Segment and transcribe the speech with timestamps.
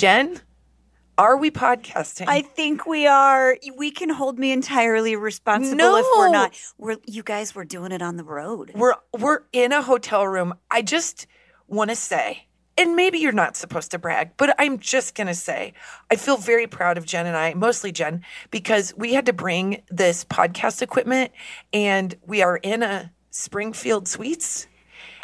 [0.00, 0.40] Jen,
[1.18, 2.24] are we podcasting?
[2.26, 3.58] I think we are.
[3.76, 6.58] We can hold me entirely responsible if we're not.
[6.78, 8.72] We're you guys were doing it on the road.
[8.74, 10.54] we're we're in a hotel room.
[10.70, 11.26] I just
[11.68, 12.46] want to say,
[12.78, 15.74] and maybe you're not supposed to brag, but I'm just gonna say,
[16.10, 19.82] I feel very proud of Jen and I, mostly Jen, because we had to bring
[19.90, 21.30] this podcast equipment,
[21.74, 24.66] and we are in a Springfield Suites,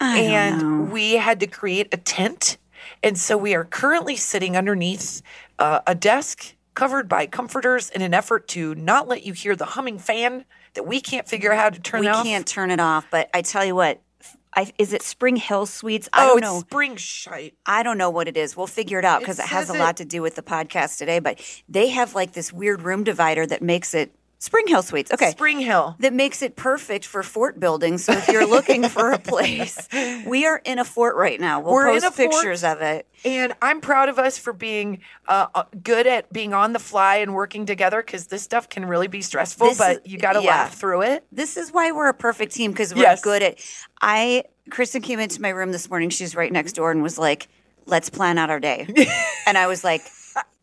[0.00, 2.58] I and we had to create a tent,
[3.02, 5.22] and so we are currently sitting underneath
[5.58, 9.64] uh, a desk covered by comforters in an effort to not let you hear the
[9.64, 12.24] humming fan that we can't figure out how to turn we off.
[12.24, 13.06] We can't turn it off.
[13.10, 14.02] But I tell you what,
[14.54, 16.08] I, is it Spring Hill Suites?
[16.12, 16.60] I oh, don't know.
[16.60, 17.54] spring shite.
[17.66, 18.56] I don't know what it is.
[18.56, 20.42] We'll figure it out because It it, has a lot it- to do with the
[20.42, 21.18] podcast today.
[21.18, 25.10] But they have like this weird room divider that makes it Spring Hill Suites.
[25.12, 25.30] Okay.
[25.30, 25.96] Spring Hill.
[26.00, 27.96] that makes it perfect for fort building.
[27.98, 29.88] So if you're looking for a place,
[30.26, 31.60] we are in a fort right now.
[31.60, 32.30] We'll We're in post a fort.
[32.32, 33.06] pictures of it.
[33.24, 37.16] And I'm proud of us for being uh, uh, good at being on the fly
[37.16, 40.34] and working together because this stuff can really be stressful, This but is- you got
[40.34, 40.50] to yeah.
[40.50, 41.24] laugh through it.
[41.32, 43.22] This is why we're a perfect team because we're Yes.
[43.22, 43.58] good at.
[44.02, 46.10] I Kristin came into my room this morning.
[46.10, 47.48] She's right next door and was like,
[47.86, 48.86] "Let's plan out our day."
[49.46, 50.02] and I was like,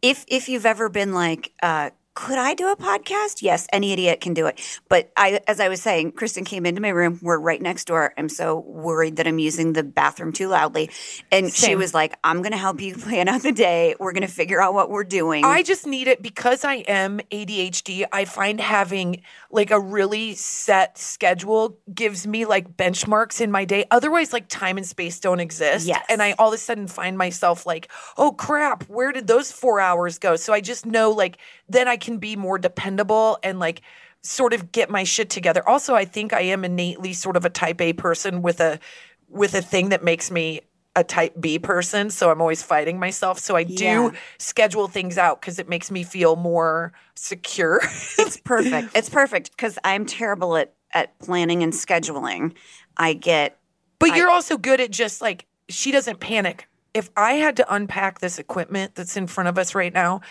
[0.01, 3.41] "If if you've ever been like." Uh, could I do a podcast?
[3.41, 4.61] Yes, any idiot can do it.
[4.87, 7.19] But I, as I was saying, Kristin came into my room.
[7.23, 8.13] We're right next door.
[8.17, 10.91] I'm so worried that I'm using the bathroom too loudly.
[11.31, 13.95] And she was like, I'm going to help you plan out the day.
[13.99, 15.43] We're going to figure out what we're doing.
[15.43, 18.05] I just need it because I am ADHD.
[18.11, 23.85] I find having like a really set schedule gives me like benchmarks in my day.
[23.89, 25.87] Otherwise, like time and space don't exist.
[25.87, 26.05] Yes.
[26.09, 29.79] And I all of a sudden find myself like, oh crap, where did those four
[29.79, 30.35] hours go?
[30.35, 31.37] So I just know like
[31.67, 33.81] then I can be more dependable and like
[34.21, 35.67] sort of get my shit together.
[35.67, 38.79] Also, I think I am innately sort of a type A person with a
[39.27, 40.61] with a thing that makes me
[40.95, 43.39] a type B person, so I'm always fighting myself.
[43.39, 44.11] So I do Yeah.
[44.37, 47.81] schedule things out because it makes me feel more secure.
[48.19, 48.89] It's perfect.
[48.95, 52.53] It's perfect because I'm terrible at at planning and scheduling.
[52.95, 53.57] I get
[53.97, 56.67] but you're also good at just like she doesn't panic.
[56.93, 60.21] If I had to unpack this equipment that's in front of us right now,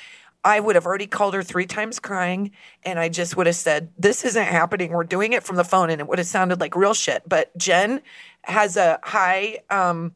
[0.44, 2.50] I would have already called her three times crying
[2.82, 4.90] and I just would have said, This isn't happening.
[4.92, 5.90] We're doing it from the phone.
[5.90, 7.22] And it would have sounded like real shit.
[7.28, 8.00] But Jen
[8.42, 10.14] has a high um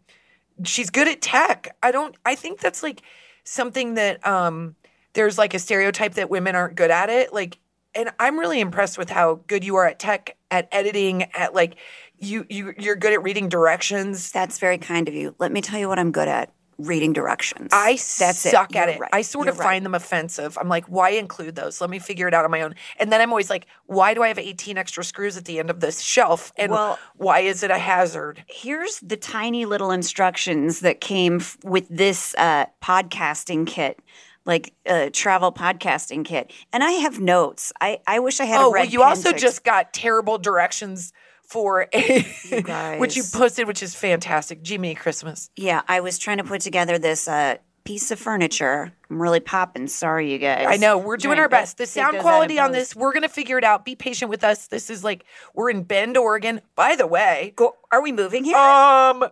[0.64, 1.76] she's good at tech.
[1.82, 3.02] I don't I think that's like
[3.44, 4.74] something that um
[5.12, 7.32] there's like a stereotype that women aren't good at it.
[7.32, 7.58] Like
[7.94, 11.76] and I'm really impressed with how good you are at tech, at editing, at like
[12.18, 14.30] you you you're good at reading directions.
[14.32, 15.34] that's very kind of you.
[15.38, 17.70] Let me tell you what I'm good at: reading directions.
[17.72, 18.76] I that's suck it.
[18.76, 19.00] at You're it.
[19.00, 19.10] right.
[19.12, 19.66] I sort You're of right.
[19.66, 20.58] find them offensive.
[20.58, 21.80] I'm like, why include those?
[21.80, 22.74] Let me figure it out on my own.
[22.98, 25.70] And then I'm always like, why do I have 18 extra screws at the end
[25.70, 26.52] of this shelf?
[26.58, 28.44] And Well- why is it a hazard?
[28.46, 34.00] Here's the tiny little instructions that came f- with this uh, podcasting kit.
[34.44, 37.72] Like a travel podcasting kit, and I have notes.
[37.80, 41.12] I, I wish I had a Oh, well, you also to- just got terrible directions
[41.46, 44.62] for a which you posted, which is fantastic.
[44.62, 45.50] Jimmy Christmas.
[45.56, 45.82] yeah.
[45.88, 48.92] I was trying to put together this uh, piece of furniture.
[49.08, 49.86] I'm really popping.
[49.86, 50.66] Sorry, you guys.
[50.68, 51.78] I know we're doing Trying our best.
[51.78, 53.84] The sound quality on this, we're gonna figure it out.
[53.84, 54.66] Be patient with us.
[54.66, 55.24] This is like
[55.54, 56.60] we're in Bend, Oregon.
[56.74, 58.56] By the way, Go, are we moving here?
[58.56, 59.24] um,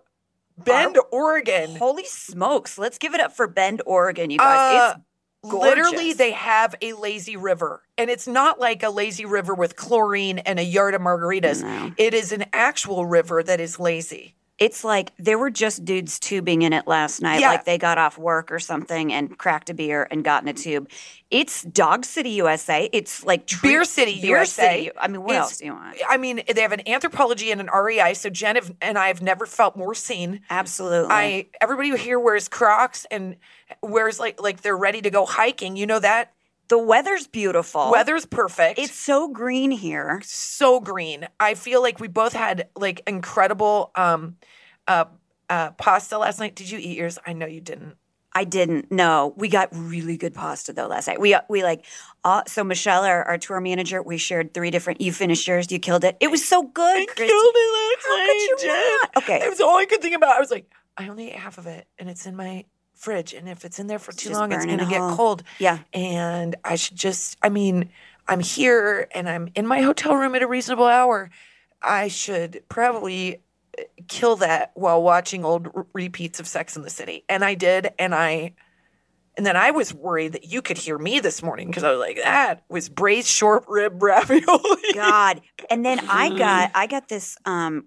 [0.57, 1.75] Bend, Oregon.
[1.77, 2.79] Holy smokes!
[2.79, 4.83] Let's give it up for Bend, Oregon, you guys.
[4.83, 5.05] Uh, it's
[5.45, 10.39] Literally, they have a lazy river, and it's not like a lazy river with chlorine
[10.39, 11.63] and a yard of margaritas.
[11.63, 11.93] No.
[11.97, 14.35] It is an actual river that is lazy.
[14.59, 17.41] It's like there were just dudes tubing in it last night.
[17.41, 17.49] Yeah.
[17.51, 20.53] Like they got off work or something and cracked a beer and got in a
[20.53, 20.89] tube.
[21.29, 22.89] It's Dog City, USA.
[22.93, 24.85] It's like treat- Beer City, Beer USA.
[24.85, 24.91] City.
[24.97, 25.97] I mean, what is- else do you want?
[26.09, 28.15] I mean, they have an Anthropologie and an REI.
[28.15, 30.43] So Jen have- and I have never felt more seen.
[30.49, 31.11] Absolutely.
[31.11, 33.37] I everybody here wears Crocs and
[33.83, 35.75] wears like like they're ready to go hiking.
[35.77, 36.33] You know that
[36.69, 37.91] the weather's beautiful.
[37.91, 38.79] weather's perfect.
[38.79, 40.21] It's so green here.
[40.25, 41.27] so green.
[41.39, 44.37] I feel like we both had like incredible um
[44.89, 45.05] uh
[45.51, 46.55] uh pasta last night.
[46.55, 47.19] Did you eat yours?
[47.27, 47.97] I know you didn't.
[48.37, 48.91] I didn't.
[48.91, 51.21] No, we got really good pasta though last night.
[51.21, 51.85] We we like
[52.25, 55.01] uh, so Michelle, our, our tour manager, we shared three different.
[55.01, 55.71] You finished yours.
[55.71, 56.17] You killed it.
[56.21, 56.97] It was so good.
[57.03, 57.27] I Christy.
[57.27, 58.83] killed it last How night, could you Jen.
[59.03, 59.11] not?
[59.19, 59.47] Okay.
[59.47, 60.35] It was all I could think about.
[60.37, 62.65] I was like, I only ate half of it, and it's in my
[63.05, 63.35] fridge.
[63.35, 65.43] And if it's in there for too just long, it's going to get cold.
[65.59, 65.79] Yeah.
[65.93, 67.91] And I should just, I mean,
[68.27, 71.31] I'm here and I'm in my hotel room at a reasonable hour.
[71.83, 73.43] I should probably
[73.79, 77.25] uh, kill that while watching old r- repeats of Sex in the City.
[77.29, 77.91] And I did.
[77.99, 78.55] And I,
[79.37, 81.99] and then I was worried that you could hear me this morning because I was
[82.01, 84.93] like, that was braised short rib ravioli.
[84.95, 85.43] God.
[85.69, 87.87] And then I got I got this um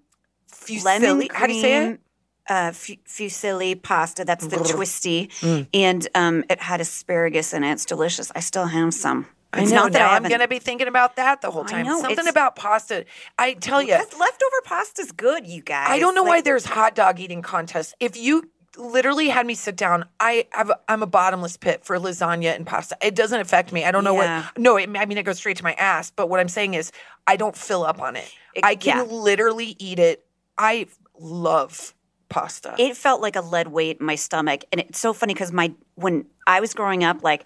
[0.52, 0.84] Fusilli.
[0.84, 2.00] lemon cream How do you say it?
[2.48, 4.24] Uh, fu- fusilli pasta.
[4.24, 5.66] That's the twisty, Mm.
[5.74, 7.72] and um, it had asparagus in it.
[7.72, 8.32] It's delicious.
[8.34, 9.26] I still have some.
[9.52, 9.84] I It's know.
[9.84, 11.86] not that I I'm going to be thinking about that the whole time.
[11.86, 13.06] know, Something about pasta.
[13.38, 15.86] I tell you, leftover pasta's good, you guys.
[15.90, 17.94] I don't know why there's hot dog eating contests.
[17.98, 21.96] If you literally had me sit down, I have a, I'm a bottomless pit for
[21.98, 22.96] lasagna and pasta.
[23.00, 23.84] It doesn't affect me.
[23.86, 24.42] I don't know Yeah.
[24.42, 24.58] what.
[24.58, 26.10] No, it, I mean it goes straight to my ass.
[26.10, 26.92] But what I'm saying is,
[27.26, 28.30] I don't fill up on it.
[28.54, 29.02] It- I can yeah.
[29.14, 30.26] literally eat it.
[30.58, 30.86] I
[31.18, 31.94] love
[32.28, 32.74] pasta.
[32.78, 35.72] it felt like a lead weight in my stomach and it's so funny because my
[35.94, 37.44] when i was growing up like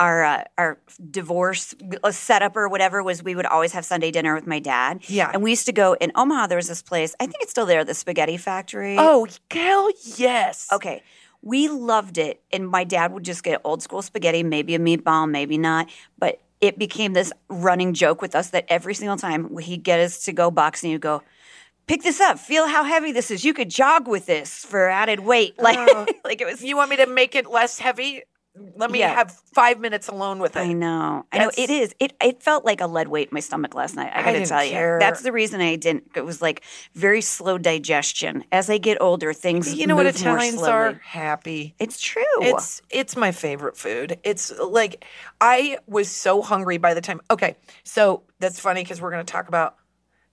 [0.00, 0.78] our uh, our
[1.10, 1.72] divorce
[2.02, 5.30] uh, setup or whatever was we would always have sunday dinner with my dad Yeah.
[5.32, 7.66] and we used to go in omaha there was this place i think it's still
[7.66, 10.68] there the spaghetti factory oh hell yes.
[10.72, 11.02] okay
[11.42, 15.30] we loved it and my dad would just get old school spaghetti maybe a meatball
[15.30, 15.88] maybe not
[16.18, 20.24] but it became this running joke with us that every single time he'd get us
[20.24, 21.22] to go boxing he'd go
[21.86, 25.20] pick this up feel how heavy this is you could jog with this for added
[25.20, 28.22] weight like Uh, like it was You want me to make it less heavy?
[28.76, 29.12] Let me Yeah.
[29.12, 30.60] have five minutes alone with it.
[30.60, 31.26] I know.
[31.32, 31.92] I know it is.
[31.98, 34.12] It it felt like a lead weight in my stomach last night.
[34.14, 34.94] I I gotta didn't tell care.
[34.94, 35.00] you.
[35.00, 36.04] That's the reason I didn't.
[36.14, 36.62] It was like
[36.94, 38.44] very slow digestion.
[38.52, 41.00] As I get older, things You know what Italians are?
[41.02, 41.74] Happy.
[41.80, 42.22] It's true.
[42.42, 44.18] It's it's my favorite food.
[44.22, 45.04] It's like
[45.40, 47.20] I was so hungry by the time.
[47.32, 49.74] Okay, so that's funny because we're going to talk about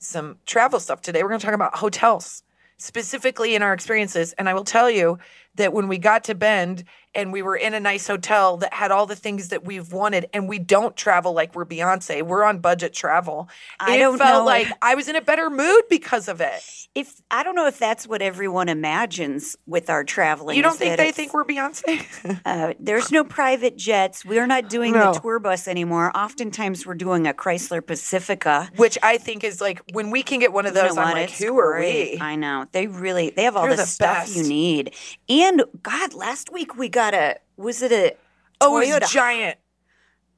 [0.01, 1.23] some travel stuff today.
[1.23, 2.43] We're going to talk about hotels
[2.77, 5.19] specifically in our experiences, and I will tell you
[5.55, 6.83] that when we got to Bend
[7.13, 10.27] and we were in a nice hotel that had all the things that we've wanted,
[10.33, 12.23] and we don't travel like we're Beyonce.
[12.23, 13.49] We're on budget travel.
[13.81, 14.45] I it don't felt know.
[14.45, 16.61] like I was in a better mood because of it.
[16.95, 20.55] if I don't know if that's what everyone imagines with our traveling.
[20.55, 22.39] You don't think they think we're Beyonce?
[22.45, 24.23] uh, there's no private jets.
[24.23, 25.11] We're not doing No.
[25.11, 26.11] the tour bus anymore.
[26.15, 28.69] Oftentimes, we're doing a Chrysler Pacifica.
[28.77, 31.11] Which I think is like when we can get one of You know those, I'm
[31.13, 32.17] like, who are we?
[32.21, 32.67] I know.
[32.71, 34.93] They really they have all the the stuff you need.
[35.27, 35.40] And
[35.81, 38.15] God, last week we got a was it a
[38.59, 39.57] Oh, it Toyota was giant.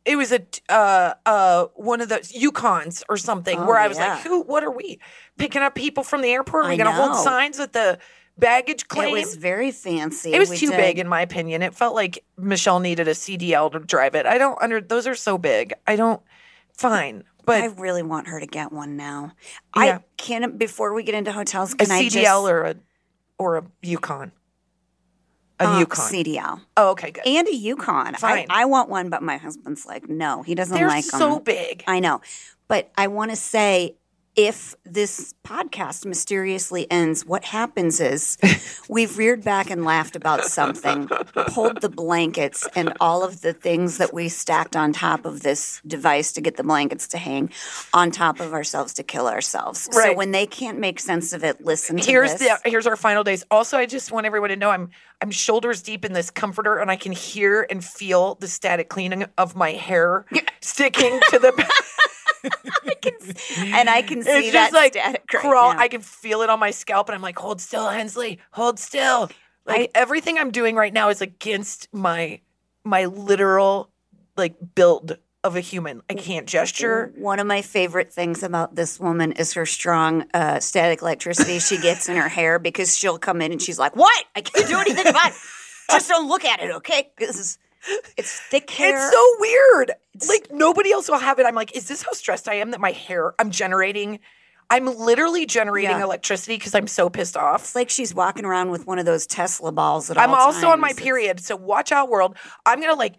[0.05, 3.97] It was a uh uh one of those Yukons or something Oh, where I was
[3.97, 4.15] yeah.
[4.15, 4.41] like, who?
[4.43, 4.99] What are we
[5.37, 6.65] picking up people from the airport?
[6.65, 7.23] Are we I gonna hold know.
[7.23, 7.99] signs with the
[8.37, 9.15] baggage claim?
[9.15, 10.33] It was very fancy.
[10.33, 11.61] It was We too did- big in my opinion.
[11.61, 14.25] It felt like Michelle needed a CDL to drive it.
[14.25, 15.73] I don't under those are so big.
[15.87, 16.21] I don't.
[16.77, 19.33] Fine, but I really want her to get one now.
[19.75, 19.81] Yeah.
[19.99, 21.73] I can not before we get into hotels.
[21.73, 22.75] a Can I CDL just, or a
[23.37, 24.31] or a Yukon.
[25.63, 26.05] A uh, Yukon.
[26.05, 27.25] CDL oh, okay, good.
[27.25, 28.15] and a Yukon.
[28.15, 28.47] Fine.
[28.49, 30.81] I, I want one, but my husband's like, no, he doesn't like.
[30.81, 31.43] They're like so them.
[31.43, 31.83] big.
[31.87, 32.21] I know,
[32.67, 33.95] but I want to say.
[34.35, 38.37] If this podcast mysteriously ends, what happens is
[38.89, 41.07] we've reared back and laughed about something,
[41.47, 45.81] pulled the blankets and all of the things that we stacked on top of this
[45.85, 47.51] device to get the blankets to hang
[47.93, 49.87] on top of ourselves to kill ourselves.
[49.91, 52.59] So when they can't make sense of it, listen to here's this.
[52.63, 53.43] the here's our final days.
[53.51, 54.89] Also, I just want everyone to know I'm
[55.21, 59.25] I'm shoulders deep in this comforter, and I can hear and feel the static cleaning
[59.37, 60.25] of my hair
[60.61, 61.73] sticking to the.
[63.57, 65.73] and I can see it's that like static right crawl.
[65.73, 65.79] now.
[65.79, 69.29] I can feel it on my scalp, and I'm like, hold still, Hensley, hold still.
[69.65, 72.41] Like everything I'm doing right now is against my
[72.83, 73.89] my literal
[74.35, 76.01] like build of a human.
[76.09, 77.13] I can't gesture.
[77.17, 81.77] One of my favorite things about this woman is her strong uh, static electricity she
[81.77, 84.25] gets in her hair because she'll come in and she's like, "What?
[84.35, 85.37] I can't do anything about it.
[85.91, 87.11] Just don't look at it, okay?
[87.17, 87.57] Because
[88.17, 88.95] it's thick hair.
[88.95, 89.91] It's so weird.
[90.27, 91.45] like nobody else will have it.
[91.45, 94.19] I'm like, is this how stressed I am that my hair I'm generating?
[94.69, 96.03] I'm literally generating Yeah.
[96.03, 97.61] electricity because I'm so pissed off.
[97.61, 100.69] It's like she's walking around with one of those Tesla balls at I'm all also
[100.69, 102.37] on my period, so watch out, world.
[102.65, 103.15] I'm gonna like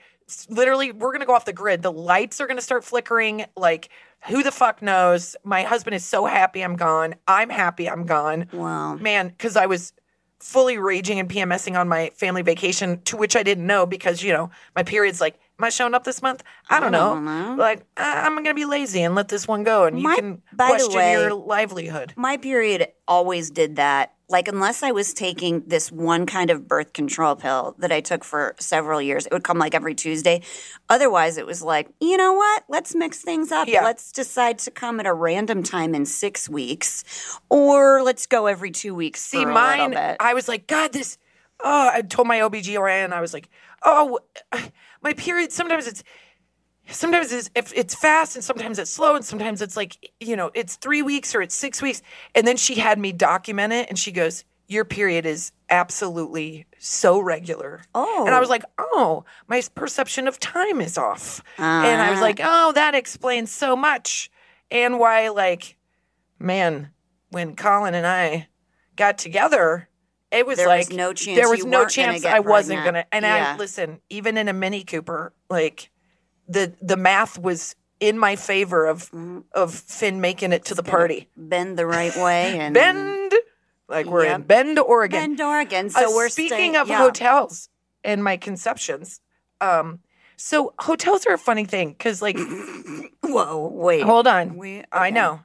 [0.49, 1.83] literally, we're gonna go off the grid.
[1.83, 3.45] The lights are gonna start flickering.
[3.57, 3.91] Like,
[4.27, 5.37] who the fuck knows?
[5.45, 7.15] My husband is so happy I'm gone.
[7.29, 8.47] I'm happy I'm gone.
[8.53, 8.95] Wow.
[8.95, 9.93] man, because I was
[10.45, 14.33] fully raging and PMSing on my family vacation, to which I didn't know because you
[14.33, 16.43] know my period's like, am I showing up this month?
[16.69, 17.15] I don't, know.
[17.15, 17.55] don't know.
[17.59, 20.43] Like I- I'm gonna be lazy and let this one go, and My- you can
[20.57, 22.13] question way- your livelihood.
[22.17, 26.93] My period always did that like unless I was taking this one kind of birth
[26.93, 30.41] control pill that I took for several years, it would come like every Tuesday.
[30.89, 32.65] Otherwise, it was like, you know what?
[32.69, 33.69] Let's mix things up.
[33.69, 33.85] Yeah.
[33.85, 37.05] Let's decide to come at a random time in six weeks,
[37.51, 39.21] or let's go every two weeks.
[39.21, 39.97] See, mine.
[40.19, 41.19] I was like, God, this.
[41.63, 43.49] Oh, I told my OBGYN, I was like,
[43.85, 44.21] oh,
[45.03, 46.03] my period, sometimes it's.
[46.89, 50.51] Sometimes it's if it's fast and sometimes it's slow and sometimes it's like you know
[50.55, 52.03] it's three weeks or it's six weeks
[52.35, 57.19] and then she had me document it and she goes your period is absolutely so
[57.19, 58.25] regular Oh.
[58.27, 62.23] and I was like oh my perception of time is off and I was Ah.
[62.23, 64.31] like oh that explains so much
[64.71, 65.77] and why like
[66.39, 66.91] man
[67.31, 68.49] when Colin and I
[68.97, 69.89] got together
[70.31, 73.09] it was There was like no chance there was no chance I wasn't pregnant.
[73.11, 73.55] gonna and Yeah.
[73.55, 75.91] I listen even in a Mini Cooper like
[76.49, 79.41] the the math was in my favor of Mm-hmm.
[79.53, 83.33] of Finn making it to the party bend the right way and Bend
[83.89, 85.91] like we're in Bend Oregon Bend Oregon.
[85.91, 86.99] So Uh, we're speaking staying- of yeah.
[86.99, 87.69] hotels
[88.03, 89.21] and my conceptions
[89.61, 90.01] um
[90.37, 92.37] so hotels are a funny thing because like
[93.23, 94.03] Whoa, wait.
[94.03, 95.41] hold on We- I know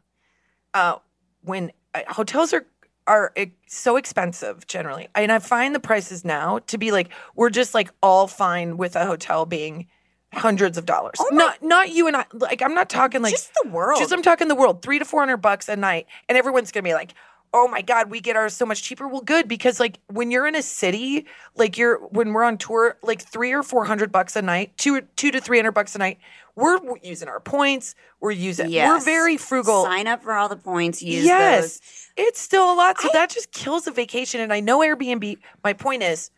[0.73, 0.95] uh
[1.41, 2.65] when uh, hotels are
[3.07, 3.33] are
[3.67, 7.89] so expensive generally and I find the prices now to be like we're just like
[8.03, 9.87] all fine with a hotel being
[10.33, 13.35] hundreds of dollars oh not not you and I like I'm not talking like Oh
[13.35, 13.99] Just the world.
[13.99, 16.83] just I'm talking the world, three to four hundred bucks a night, and everyone's gonna
[16.83, 17.13] be like,
[17.53, 20.47] "Oh my god, we get ours so much cheaper." Well, good because like when you're
[20.47, 24.35] in a city, like you're when we're on tour, like three or four hundred bucks
[24.35, 26.19] a night, two two to three hundred bucks a night.
[26.55, 27.95] We're using our points.
[28.19, 28.69] We're using.
[28.69, 28.89] Yes.
[28.89, 29.85] We're very frugal.
[29.85, 31.01] Sign up for all the points.
[31.01, 31.81] Use yes, those.
[32.17, 32.99] it's still a lot.
[32.99, 34.41] So that just kills a vacation.
[34.41, 35.37] And I know Airbnb.
[35.63, 36.31] My point is,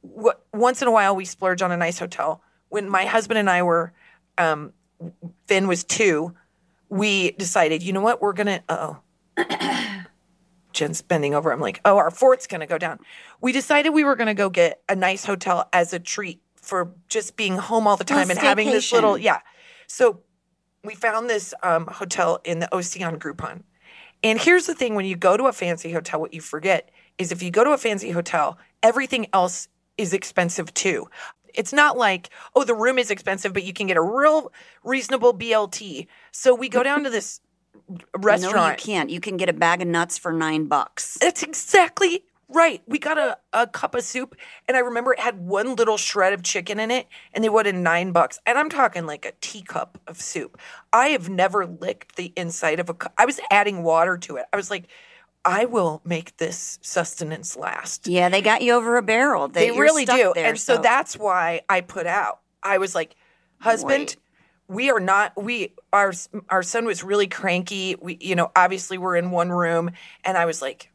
[0.00, 2.40] what once in a while we splurge on a nice hotel.
[2.74, 3.92] When my husband and I were,
[4.36, 4.72] um,
[5.46, 6.34] Finn was two,
[6.88, 8.64] we decided, you know what, we're gonna.
[8.68, 8.98] Oh.
[10.72, 11.52] Jen's bending over.
[11.52, 12.98] I'm like, oh, our fort's gonna go down.
[13.40, 17.36] We decided we were gonna go get a nice hotel as a treat for just
[17.36, 19.38] being home all the time and having this little, yeah.
[19.86, 20.22] So
[20.82, 23.62] we found this um, hotel in the Ocean Groupon.
[24.24, 27.30] And here's the thing when you go to a fancy hotel, what you forget is
[27.30, 31.06] if you go to a fancy hotel, everything else is expensive too.
[31.54, 35.32] It's not like, oh, the room is expensive, but you can get a real reasonable
[35.34, 36.06] BLT.
[36.32, 37.40] So we go down to this
[38.16, 38.56] restaurant.
[38.56, 39.10] No, you can't.
[39.10, 41.18] You can get a bag of nuts for nine bucks.
[41.20, 42.82] That's exactly right.
[42.86, 44.36] We got a, a cup of soup,
[44.68, 47.74] and I remember it had one little shred of chicken in it, and they wanted
[47.74, 48.38] nine bucks.
[48.46, 50.58] And I'm talking like a teacup of soup.
[50.92, 53.12] I have never licked the inside of a cup.
[53.18, 54.46] I was adding water to it.
[54.52, 54.84] I was like,
[55.44, 58.06] I will make this sustenance last.
[58.06, 59.48] Yeah, they got you over a barrel.
[59.48, 60.32] They, They really do.
[60.34, 62.40] There, and so, that's why I put out.
[62.62, 63.14] I was like,
[63.58, 64.16] husband, Wait.
[64.68, 66.12] we are not we our
[66.48, 67.94] our son was really cranky.
[68.00, 69.90] We you know, obviously we're in one room
[70.24, 70.90] and I was like,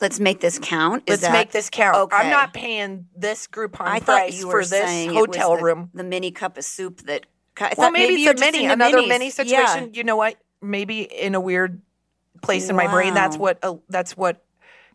[0.00, 1.02] let's make this count.
[1.06, 1.96] Is let's that- make this count.
[1.96, 2.16] Okay.
[2.16, 5.62] I'm not paying this Groupon I thought price for this saying it was hotel the,
[5.62, 5.90] room.
[5.92, 7.26] the mini cup of soup that.
[7.58, 9.08] I Well, thought maybe, it's a mini, another minis.
[9.08, 9.30] mini Yeah.
[9.32, 9.92] situation.
[9.92, 10.36] You know what?
[10.62, 11.82] Maybe in a weird
[12.42, 14.42] place in my brain, that's what uh, that's what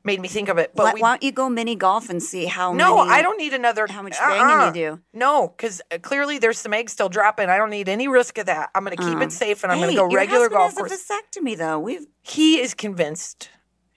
[0.05, 0.71] made me think of it.
[0.75, 3.09] But Why, we, why don't you go mini golf and see how no, many?
[3.09, 3.87] I don't need another.
[3.89, 4.71] how much banging you uh-uh.
[4.71, 5.01] do.
[5.13, 7.49] No, because clearly there's some eggs still dropping.
[7.49, 8.69] I don't need any risk of that.
[8.75, 10.77] I'm going to keep it safe and I'm going to go your regular golf has
[10.77, 10.91] course.
[10.91, 11.79] a vasectomy though.
[11.79, 13.49] We've he is convinced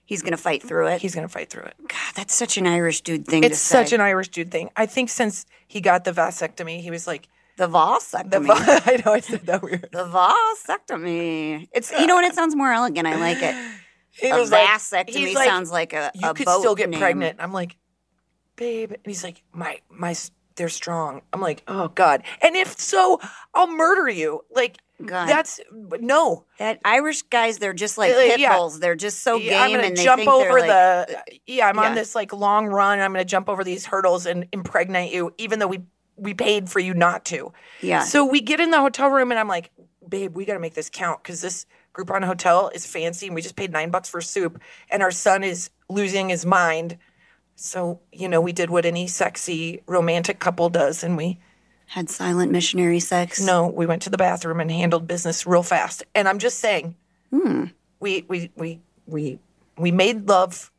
[0.05, 1.01] he's going to fight through it.
[1.01, 1.75] he's going to fight through it.
[1.87, 3.83] God, that's such an Irish dude thing It's to say.
[3.83, 4.71] such an Irish dude thing.
[4.75, 7.27] I think since he got the vasectomy, he was like,
[7.59, 8.29] the vasectomy.
[8.31, 9.89] the va- I know I said that weird.
[9.91, 11.67] The vasectomy.
[11.73, 12.25] It's you know what?
[12.25, 13.05] It sounds more elegant.
[13.07, 13.55] I like it.
[14.11, 16.99] He A vasectomy like, sounds like a you a could still get name.
[16.99, 17.37] pregnant.
[17.39, 17.77] I'm like,
[18.55, 20.15] babe, and he's like, my my,
[20.55, 21.21] they're strong.
[21.31, 22.23] I'm like, oh god.
[22.41, 23.19] And if so,
[23.53, 24.41] I'll murder you.
[24.53, 25.29] Like God.
[25.29, 26.45] that's no.
[26.57, 28.55] That Irish guys, they're just like Uh, pit yeah.
[28.57, 28.79] bulls.
[28.79, 31.23] They're just so Yeah, I'm gonna and they jump over like, the.
[31.45, 31.89] Yeah, I'm yeah.
[31.89, 32.99] on this like long run.
[32.99, 35.83] I'm gonna jump over these hurdles and impregnate you, even though we
[36.19, 37.53] we paid for you not to.
[37.81, 38.03] Yeah.
[38.03, 39.71] So we get in the hotel room, and I'm like,
[40.07, 43.55] babe, we gotta make this count because this Groupon hotel is fancy, and we just
[43.55, 46.97] paid nine bucks for soup, and our son is losing his mind.
[47.55, 51.39] So you know, we did what any sexy romantic couple does, and we
[51.87, 53.41] had silent missionary sex.
[53.41, 56.03] no, we went to the bathroom and handled business real fast.
[56.13, 56.95] And I'm just saying,
[57.99, 59.39] we we we we
[59.77, 60.71] we made love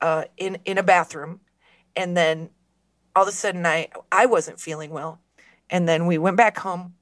[0.00, 1.40] uh, in in a bathroom,
[1.94, 2.50] and then
[3.14, 5.20] all of a sudden I I wasn't feeling well,
[5.70, 6.94] and then we went back home,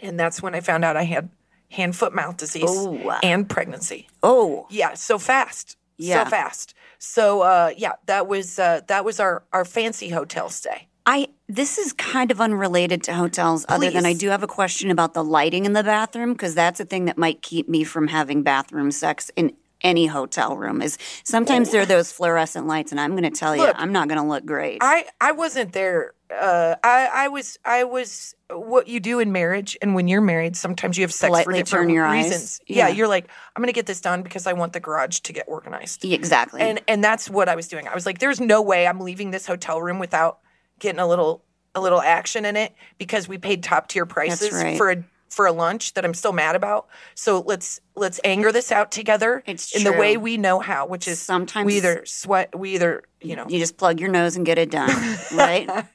[0.00, 1.30] and that's when I found out I had
[1.70, 3.10] hand foot mouth disease Ooh.
[3.22, 4.08] and pregnancy.
[4.22, 6.24] Oh, Yeah, so fast, Yeah.
[6.24, 6.74] so fast.
[6.98, 10.88] So uh, yeah, that was uh, that was our our fancy hotel stay.
[11.06, 11.28] I.
[11.48, 15.12] This is kind of unrelated to hotels, other than I do have a question about
[15.12, 18.42] the lighting in the bathroom because that's a thing that might keep me from having
[18.42, 23.12] bathroom sex in any hotel room is sometimes there are those fluorescent lights and I'm
[23.12, 24.78] going to tell you Look, I'm not going to look great.
[24.80, 26.14] I I wasn't there.
[26.30, 30.56] Uh, I I was I was what you do in marriage, and when you're married,
[30.56, 32.24] sometimes you have sex for different turn your eyes.
[32.24, 32.60] reasons.
[32.66, 32.88] Yeah.
[32.88, 32.94] Yeah.
[32.94, 36.04] you're like, I'm gonna get this done because I want the garage to get organized,
[36.04, 36.60] exactly.
[36.62, 37.86] and and that's what I was doing.
[37.86, 40.38] I was like, there's no way I'm leaving this hotel room without
[40.78, 44.76] getting a little a little action in it because we paid top tier prices right.
[44.76, 46.86] for a for a lunch that I'm still mad about.
[47.14, 51.08] So let's let's anger this out together It's in the way we know how, which
[51.08, 54.44] is Sometimes- we either sweat, we either you know you just plug your nose and
[54.46, 54.90] get it done,
[55.34, 55.86] right?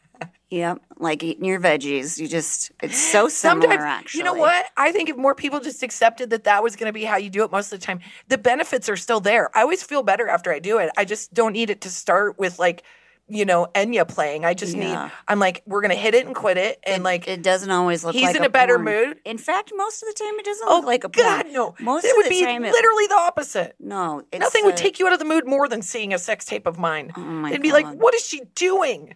[0.49, 2.17] Yep, like eating your veggies.
[2.17, 4.19] You just it's so similar Sometimes, actually.
[4.19, 4.65] you know what?
[4.77, 7.29] I think if more people just accepted that that was going to be how you
[7.29, 9.49] do it most of the time, the benefits are still there.
[9.55, 10.89] I always feel better after I do it.
[10.97, 12.83] I just don't need it to start with like,
[13.29, 14.45] you know, Enya playing.
[14.45, 15.03] I just Yeah.
[15.05, 15.11] need.
[15.27, 18.03] I'm like, we're going to hit it and quit it, and like, It doesn't always
[18.05, 18.85] look he's like in a better porn.
[18.85, 19.19] mood.
[19.25, 21.53] In fact, most of the time it doesn't oh look like a God, porn.
[21.53, 21.75] no.
[21.79, 23.75] Most it of would the be time it- literally the opposite.
[23.79, 26.17] No, it's Nothing would uh, take you out of the mood more than seeing a
[26.19, 27.11] sex tape of mine.
[27.17, 29.15] Oh my and be like, what is she doing?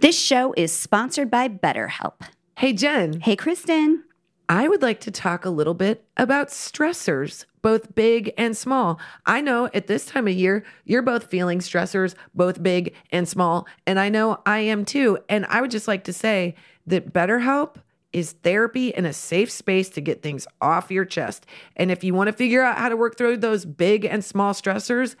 [0.00, 2.22] This show is sponsored by BetterHelp.
[2.56, 4.02] Hey, Jen, Hey, Kristin.
[4.48, 9.00] I would like to talk a little bit about stressors, both big and small.
[9.26, 13.66] I know at this time of year, you're both feeling stressors, both big and small.
[13.86, 15.18] And I know I am too.
[15.28, 16.54] And I would just like to say
[16.86, 17.74] that BetterHelp
[18.12, 21.44] is therapy and a safe space to get things off your chest.
[21.76, 24.54] And if you want to figure out how to work through those big and small
[24.54, 25.16] stressors,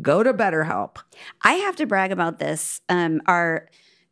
[0.00, 0.98] go to BetterHelp.
[1.42, 3.68] I have to brag about this, um, our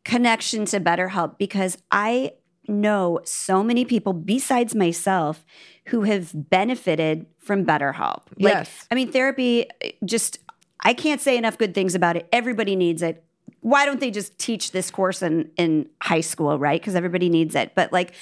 [0.09, 2.33] connection to BetterHelp, because I
[2.67, 5.45] know so many people besides myself
[5.89, 8.23] who have benefited from BetterHelp.
[8.39, 8.87] Like, Yes.
[8.91, 9.67] I mean, therapy
[10.05, 10.39] just,
[10.81, 12.27] I can't say enough good things about it.
[12.33, 13.23] Everybody needs it.
[13.61, 16.81] Why don't they just teach this course in, in high school, right?
[16.81, 17.73] Because everybody needs it.
[17.75, 18.13] But like,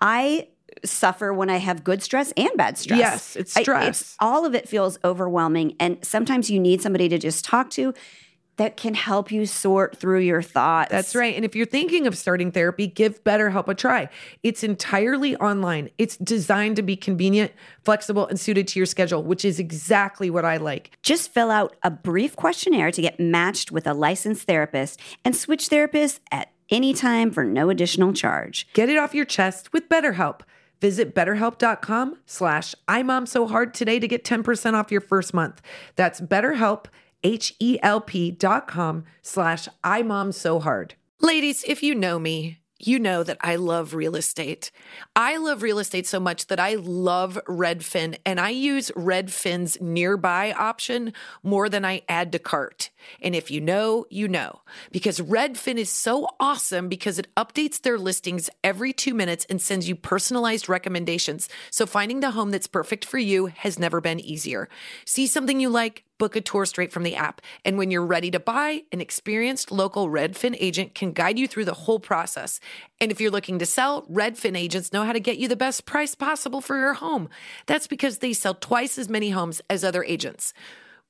[0.00, 0.48] I
[0.84, 2.98] suffer when I have good stress and bad stress.
[2.98, 4.16] Yes, it's I- stress.
[4.20, 5.76] all of it feels overwhelming.
[5.80, 7.94] And sometimes you need somebody to just talk to
[8.56, 10.90] that can help you sort through your thoughts.
[10.90, 11.34] That's right.
[11.34, 14.08] And if you're thinking of starting therapy, give BetterHelp a try.
[14.42, 15.90] It's entirely online.
[15.98, 20.44] It's designed to be convenient, flexible, and suited to your schedule, which is exactly what
[20.44, 20.96] I like.
[21.02, 25.68] Just fill out a brief questionnaire to get matched with a licensed therapist and switch
[25.68, 28.66] therapists at any time for no additional charge.
[28.72, 30.40] Get it off your chest with BetterHelp.
[30.80, 35.62] Visit betterhelp.com slash imomsohard today to get 10% off your first month.
[35.94, 36.86] That's betterhelp,
[37.22, 40.92] H-E-L-P dot com slash imomsohard.
[41.20, 44.72] Ladies, if you know me, you know that I love real estate.
[45.14, 50.52] I love real estate so much that I love Redfin and I use Redfin's nearby
[50.52, 51.12] option
[51.44, 52.90] more than I add to cart.
[53.20, 57.98] And if you know, you know, because Redfin is so awesome because it updates their
[57.98, 61.48] listings every two minutes and sends you personalized recommendations.
[61.70, 64.68] So finding the home that's perfect for you has never been easier.
[65.04, 67.40] See something you like, book a tour straight from the app.
[67.64, 71.64] And when you're ready to buy, an experienced local Redfin agent can guide you through
[71.64, 72.60] the whole process.
[73.00, 75.84] And if you're looking to sell, Redfin agents know how to get you the best
[75.84, 77.28] price possible for your home.
[77.66, 80.54] That's because they sell twice as many homes as other agents.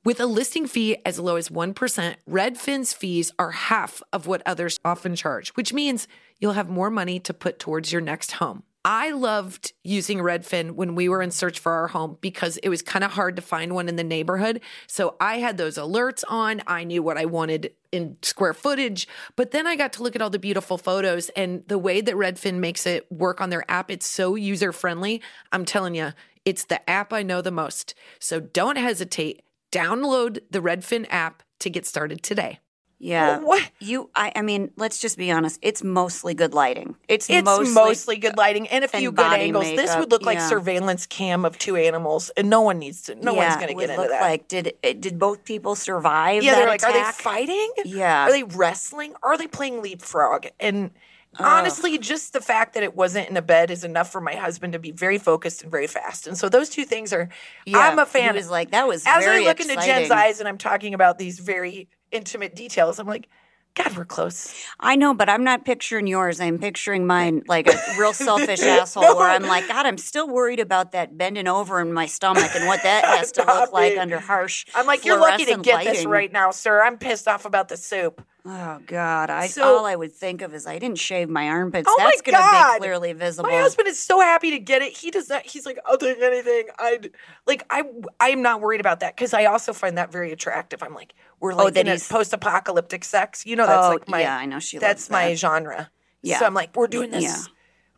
[0.05, 4.77] With a listing fee as low as 1%, Redfin's fees are half of what others
[4.85, 6.09] often charge, which means
[6.41, 8.65] you'll have more money to put towards your next home.
[8.85, 12.83] I loved using Redfin when we were in search for our home because it was
[12.83, 14.61] kind of hard to find one in the neighborhood.
[14.89, 16.63] So I had those alerts on.
[16.67, 20.23] I knew what I wanted in square footage, but then I got to look at
[20.23, 23.91] all the beautiful photos and the way that Redfin makes it work on their app.
[23.91, 25.23] It's so user friendly.
[25.53, 26.13] I'm telling you,
[26.45, 27.95] it's the app I know the most.
[28.19, 29.43] So don't hesitate.
[29.71, 32.59] Download the Redfin app to get started today.
[33.03, 33.41] Yeah.
[33.41, 33.69] What?
[33.81, 35.59] You I I mean, let's just be honest.
[35.61, 36.95] It's mostly good lighting.
[37.09, 39.65] It's, It's mostly, mostly, good lighting and a and few good body angles.
[39.65, 40.49] this would look like yeah.
[40.49, 43.17] surveillance cam of two animals, and no one needs to.
[43.17, 44.23] No one's going to get into look that.
[44.23, 46.45] Like did it- did both people survive?
[46.45, 47.73] yeah, they're like, are they fighting?
[47.85, 48.29] Yeah.
[48.29, 49.15] Are they wrestling?
[49.25, 50.47] Are they playing leapfrog?
[50.61, 50.93] And
[51.41, 51.45] oh.
[51.45, 54.75] honestly, just the fact that it wasn't in a bed is enough for my husband
[54.75, 56.29] to be very focused and very fast.
[56.29, 57.29] And so those two things are.
[57.67, 58.35] Yeah, I'm a fan.
[58.35, 60.95] He was like, that was As very I look into Jen's eyes and I'm talking
[60.95, 63.29] about these very intimate details, I'm like,
[63.75, 64.55] God, we're close.
[64.79, 66.41] I know, but I'm not picturing yours.
[66.41, 70.61] I'm picturing mine like a real selfish asshole where I'm like, God, I'm still worried
[70.61, 74.21] about that bending over in my stomach and what that has to look like under
[74.21, 74.67] harsh.
[74.75, 76.83] I'm like, you're lucky to get this right now, sir.
[76.83, 78.23] I'm pissed off about the soup.
[78.45, 79.31] Oh God!
[79.31, 81.87] I So- all I would think of is I didn't shave my armpits.
[81.89, 82.75] Oh my That's gonna God.
[82.75, 83.49] be clearly visible.
[83.49, 84.97] My husband is so happy to get it.
[84.97, 85.47] He does not.
[85.47, 86.65] He's like, I'll take anything.
[86.77, 86.99] I
[87.47, 87.65] like.
[87.71, 87.85] I
[88.19, 90.83] I am not worried about that because I also find that very attractive.
[90.83, 93.47] I'm like, we're oh, like Oh, that in a post-apocalyptic sex.
[93.47, 94.23] You know, that's Oh, like my.
[94.23, 95.39] yeah, I know she That's my that.
[95.39, 95.91] genre.
[96.23, 96.41] Yeah.
[96.41, 97.37] So I'm like, we're doing this Yeah.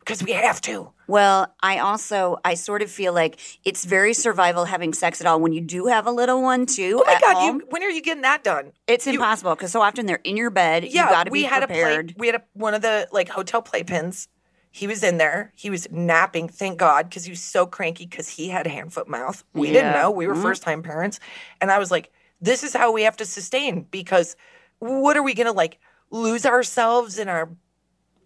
[0.05, 0.91] Because we have to.
[1.07, 5.39] Well, I also I sort of feel like it's very survival having sex at all
[5.39, 7.01] when you do have a little one too.
[7.01, 7.35] Oh my god!
[7.35, 7.59] home.
[7.61, 8.71] You, when are you getting that done?
[8.87, 10.83] it's impossible because so often they're in your bed.
[10.85, 12.11] Yeah, you got to we be had prepared.
[12.11, 12.19] a play.
[12.19, 14.27] We had a, one of the like hotel playpens.
[14.71, 15.53] He was in there.
[15.55, 16.49] He was napping.
[16.49, 19.43] Thank God, because he was so cranky because he had hand foot mouth.
[19.53, 20.01] We didn't Mm-hmm.
[20.01, 20.11] know.
[20.11, 21.19] We were first time parents,
[21.61, 24.35] and I was like, "This is how we have to sustain." Because
[24.79, 25.79] what are we gonna like
[26.11, 27.49] lose ourselves in our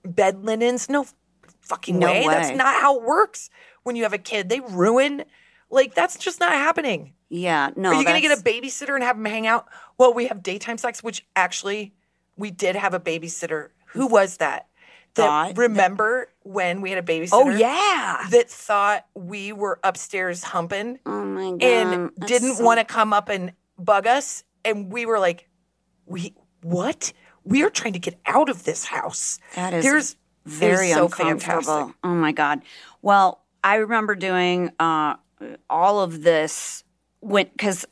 [0.03, 0.89] bed linens?
[0.89, 1.05] No
[1.69, 2.25] fucking No way.
[2.27, 3.49] That's not how it works.
[3.83, 5.23] When you have a kid, they ruin.
[5.69, 7.13] Like that's just not happening.
[7.29, 7.89] yeah, no.
[7.89, 9.67] Are you going to get a babysitter and have them hang out?
[9.97, 11.93] Well, we have daytime sex, which actually
[12.35, 13.69] we did have a babysitter.
[13.87, 14.67] Who was that?
[15.15, 17.29] That remember when we had a oh, babysitter?
[17.33, 18.27] Oh yeah.
[18.31, 21.63] That thought we were upstairs humping Oh my god.
[21.63, 25.47] and that's didn't so- want to come up and bug us, and we were like,
[26.05, 27.13] "We what?
[27.43, 30.15] We are trying to get out of this house." That is There's
[30.49, 31.93] very so uncomfortable.
[32.03, 32.61] Oh my god.
[33.01, 35.15] Well, I remember doing uh,
[35.69, 36.83] all of this
[37.21, 37.85] when because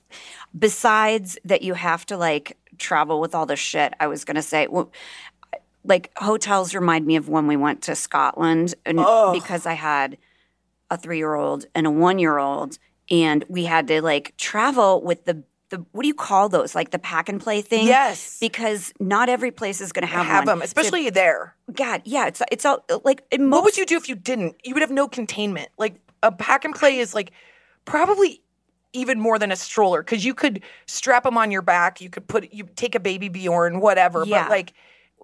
[0.57, 3.93] besides that you have to like travel with all the shit.
[3.99, 4.67] I was gonna say.
[4.67, 4.91] Well,
[5.83, 8.97] like hotels remind me of when we went to Scotland, and
[9.31, 10.17] because I had
[10.89, 12.77] a three-year-old and a one-year-old,
[13.09, 16.75] and we had to like travel with the the what do you call those?
[16.75, 17.87] Like the pack and play thing?
[17.87, 18.39] Yes.
[18.39, 21.55] because not every place is going to have, have them, especially there.
[21.73, 24.55] God, yeah, it's it's all like in What would you do if you didn't?
[24.63, 25.69] You would have no containment.
[25.77, 27.31] Like a pack and play is like
[27.85, 28.41] probably
[28.93, 32.01] even more than a stroller because you could strap them on your back.
[32.01, 34.23] You could put you take a baby Bjorn, whatever.
[34.25, 34.43] Yeah.
[34.43, 34.73] But like,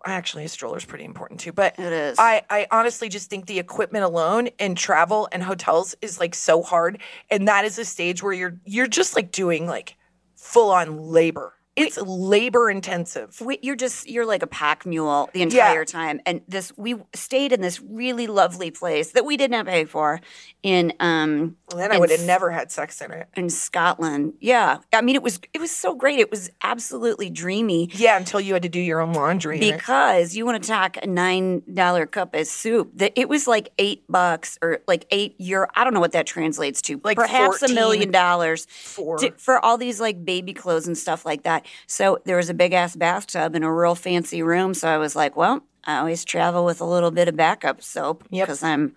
[0.06, 1.54] actually, a stroller is pretty important too.
[1.54, 2.18] But It is.
[2.20, 6.62] I I honestly just think the equipment alone in travel and hotels is like so
[6.62, 9.96] hard, and that is a stage where you're you're just like doing like
[10.44, 11.54] full on labor.
[11.76, 13.42] It's labor intensive.
[13.42, 15.46] we, you're just you're like a pack mule the Yeah.
[15.46, 16.22] entire time.
[16.26, 20.20] And this we stayed in this really lovely place that we did not pay for
[20.62, 23.28] in um Well, then I would have never had sex in it.
[23.36, 24.34] in Scotland.
[24.40, 26.20] Yeah, I mean it was it was so great.
[26.20, 27.90] It was absolutely dreamy.
[27.94, 29.60] Yeah, until you had to do your own laundry.
[29.60, 33.70] Because you want to talk a nine dollar cup of soup, that it was like
[33.80, 35.68] eight bucks or like eight euro.
[35.74, 37.02] I don't know what that translates to.
[37.04, 41.26] Like perhaps 14 a million dollars for- for all these like baby clothes and stuff
[41.26, 41.63] like that.
[41.88, 44.74] So there was a big ass bathtub in a real fancy room.
[44.74, 48.24] So I was like, well, I always travel with a little bit of backup soap
[48.32, 48.48] Yep.
[48.48, 48.94] because I'm,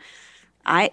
[0.64, 0.90] I.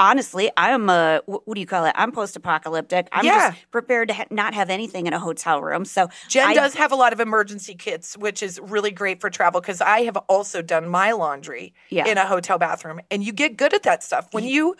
[0.00, 1.92] Honestly, I'm a what do you call it?
[1.96, 3.08] I'm post-apocalyptic.
[3.10, 3.50] I'm Yeah.
[3.50, 5.84] just prepared to ha- not have anything in a hotel room.
[5.84, 9.28] So Jen I- does have a lot of emergency kits, which is really great for
[9.28, 12.06] travel because I have also done my laundry Yeah.
[12.06, 13.00] in a hotel bathroom.
[13.10, 14.28] And you get good at that stuff.
[14.30, 14.76] When you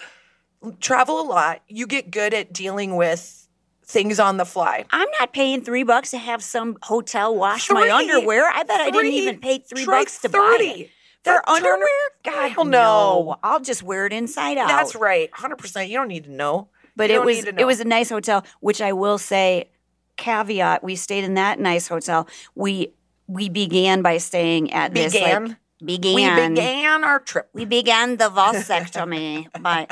[0.78, 3.47] travel a lot, you get good at dealing with
[3.88, 4.84] things on the fly.
[4.90, 8.44] I'm not paying three bucks to have some hotel wash Three- my underwear.
[8.48, 10.38] I bet I didn't even pay three bucks to 30.
[10.38, 10.90] buy it.
[11.24, 11.88] For underwear?
[12.24, 12.70] God, Hell no.
[12.70, 13.36] no.
[13.42, 14.68] I'll just wear it inside out.
[14.68, 15.30] That's right.
[15.32, 15.88] 100%.
[15.88, 16.68] You don't need to know.
[16.96, 19.68] But You it was it was a nice hotel, which I will say,
[20.16, 22.26] caveat: we stayed in that nice hotel.
[22.56, 22.92] We
[23.28, 25.56] we began by staying at this like, Began?
[25.84, 26.14] began
[26.54, 27.50] We began our trip.
[27.52, 29.86] we began the vasectomy by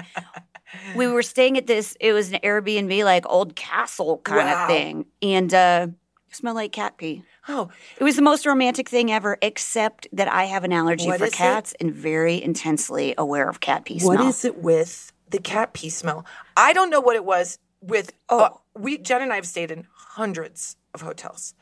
[0.95, 4.63] we were staying at this it was an airbnb like old castle kind Wow.
[4.63, 5.87] of thing and uh
[6.31, 10.45] smelled like cat pee Oh, it was the most romantic thing ever except that i
[10.45, 11.37] have an allergy What for is it?
[11.37, 15.73] cats and very intensely aware of cat pee smell What is it with the cat
[15.73, 16.25] pee smell?
[16.57, 18.13] I don't know what it was with.
[18.29, 18.39] Oh.
[18.39, 21.55] uh, we Jen and I have stayed in hundreds of hotels,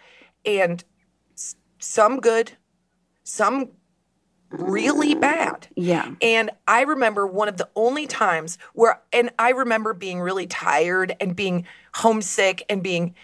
[0.45, 0.85] and
[1.35, 2.53] s- some good,
[3.23, 3.71] some
[4.59, 5.69] really bad.
[5.77, 10.47] yeah And I remember one of the only times where, and I remember being really
[10.47, 13.15] tired and being homesick and being,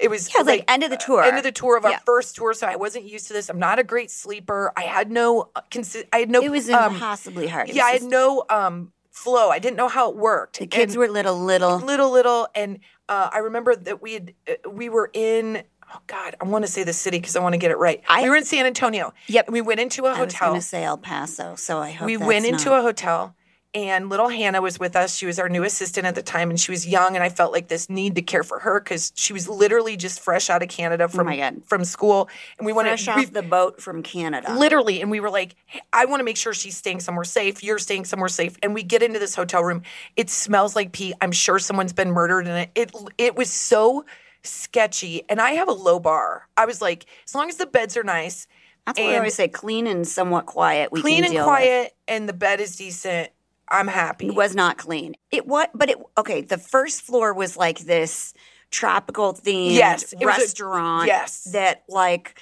[0.00, 1.22] it was Yeah, it was like end of the tour.
[1.22, 1.98] end of the tour of our Yeah.
[2.04, 2.54] first tour.
[2.54, 3.48] So I wasn't used to this.
[3.48, 4.72] I'm not a great sleeper.
[4.76, 7.90] I had no, uh, consi- I had no, it was um, impossibly hard yeah, I
[7.92, 9.50] had no um, flow.
[9.50, 10.58] I didn't know how it worked.
[10.60, 12.78] the kids And were little little little, little, and
[13.08, 15.62] uh, I remember that we had, uh, we were in.
[15.94, 18.02] Oh God, I want to say the city because I want to get it right.
[18.08, 19.12] I- we were in San Antonio.
[19.26, 19.46] Yep.
[19.48, 21.90] and we went into a i was hotel going to say el paso so i
[21.90, 23.34] hope we went into not- a hotel
[23.72, 25.14] and little Hannah was with us.
[25.14, 27.52] She was our new assistant at the time, and she was young, and I felt
[27.52, 30.68] like this need to care for her because she was literally just fresh out of
[30.68, 31.62] Canada oh from Oh my God.
[31.66, 34.52] from school, and we wanted Fresh we- off the boat from Canada.
[34.58, 37.62] literally and we were like hey, i want to make sure she's staying somewhere safe
[37.62, 39.82] you're staying somewhere safe and we get into this hotel room
[40.16, 44.04] it smells like pee i'm sure someone's been murdered in it it, it was so
[44.42, 47.96] sketchy and i have a low bar i was like as long as the beds
[47.96, 48.46] are nice
[48.86, 50.90] That's what I always say: clean and somewhat quiet.
[50.90, 53.30] We clean and quiet and the bed is decent
[53.68, 55.14] i'm happy It was not clean.
[55.30, 55.70] It what?
[55.74, 56.40] But it okay.
[56.40, 58.32] The first floor was like this
[58.70, 61.06] tropical themed Yes, was a- restaurant.
[61.06, 61.44] yes.
[61.52, 62.40] that like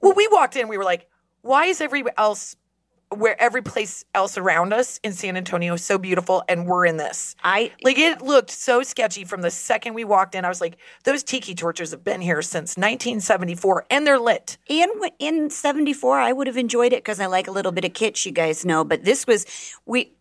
[0.00, 1.08] well we walked in we were like
[1.42, 2.56] why is every else
[3.10, 6.96] where every place else around us in san antonio is so beautiful and we're in
[6.96, 10.44] this I Like it looked so sketchy from the second we walked in.
[10.44, 14.58] I was like, those tiki torches have been here since 1974 and they're lit.
[14.68, 17.92] And in 74, I would have enjoyed it because I like a little bit of
[17.92, 18.84] kitsch, you guys know.
[18.84, 19.46] But this was,
[19.84, 20.12] we,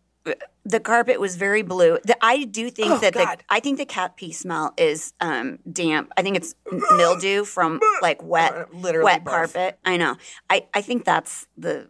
[0.63, 1.98] the carpet was very blue.
[2.04, 5.60] The, I do think Oh, that the, I think the cat pee smell is um,
[5.71, 6.12] damp.
[6.17, 6.56] I think it's
[6.91, 9.80] mildew from like wet, literally wet carpet.
[9.86, 10.15] I know.
[10.50, 11.88] I, I think that's the,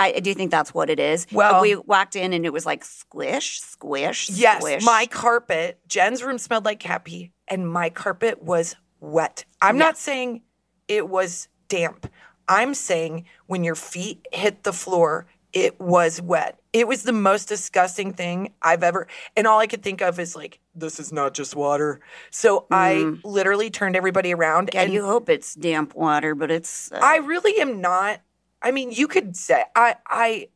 [0.00, 1.26] I do think that's what it is.
[1.32, 4.84] Well- But we walked in and it was like squish, squish, Yes, squish.
[4.84, 9.44] my carpet, Jen's room smelled like cat pee and my carpet was wet.
[9.60, 10.42] I'm not saying
[10.88, 12.06] it was damp.
[12.48, 16.60] I'm saying when your feet hit the floor, it was wet.
[16.72, 20.36] It was the most disgusting thing I've ever, and all I could think of is
[20.36, 22.00] like, this is not just water.
[22.30, 24.74] So I literally turned everybody around.
[24.74, 26.92] And you hope it's damp water, but it's.
[26.92, 28.20] Uh, I really am not.
[28.66, 30.48] I mean, you could say I I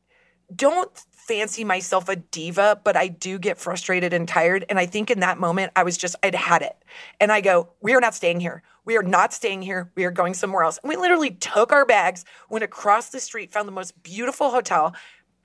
[0.54, 4.64] don't fancy myself a diva, but I do get frustrated and tired.
[4.68, 6.76] And I think in that moment, I was just I'd had it,
[7.20, 8.64] and I go, "We are not staying here.
[8.84, 9.92] We are not staying here.
[9.94, 13.52] We are going somewhere else." And we literally took our bags, went across the street,
[13.52, 14.92] found the most beautiful hotel,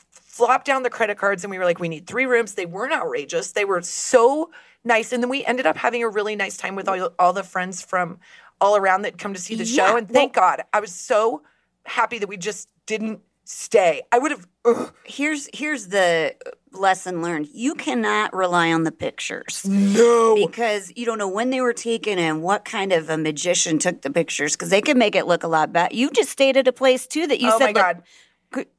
[0.09, 2.93] flopped down the credit cards, and we were like, "We need three rooms." They weren't
[2.93, 3.51] outrageous.
[3.51, 4.49] They were so
[4.83, 7.43] nice, and then we ended up having a really nice time with all all the
[7.43, 8.17] friends from
[8.59, 9.97] all around that come to see the show.
[9.97, 11.43] And thank God, I was so
[11.85, 14.01] happy that we just didn't stay.
[14.11, 14.47] I would have.
[14.65, 14.93] ugh.
[15.05, 16.35] here's here's the
[16.71, 17.47] lesson learned.
[17.53, 19.63] You cannot rely on the pictures.
[19.67, 20.35] No.
[20.35, 24.01] because you don't know when they were taken and what kind of a magician took
[24.01, 25.95] the pictures because they can make it look a lot better.
[25.95, 28.03] You just stayed at a place too that you Oh said, my God.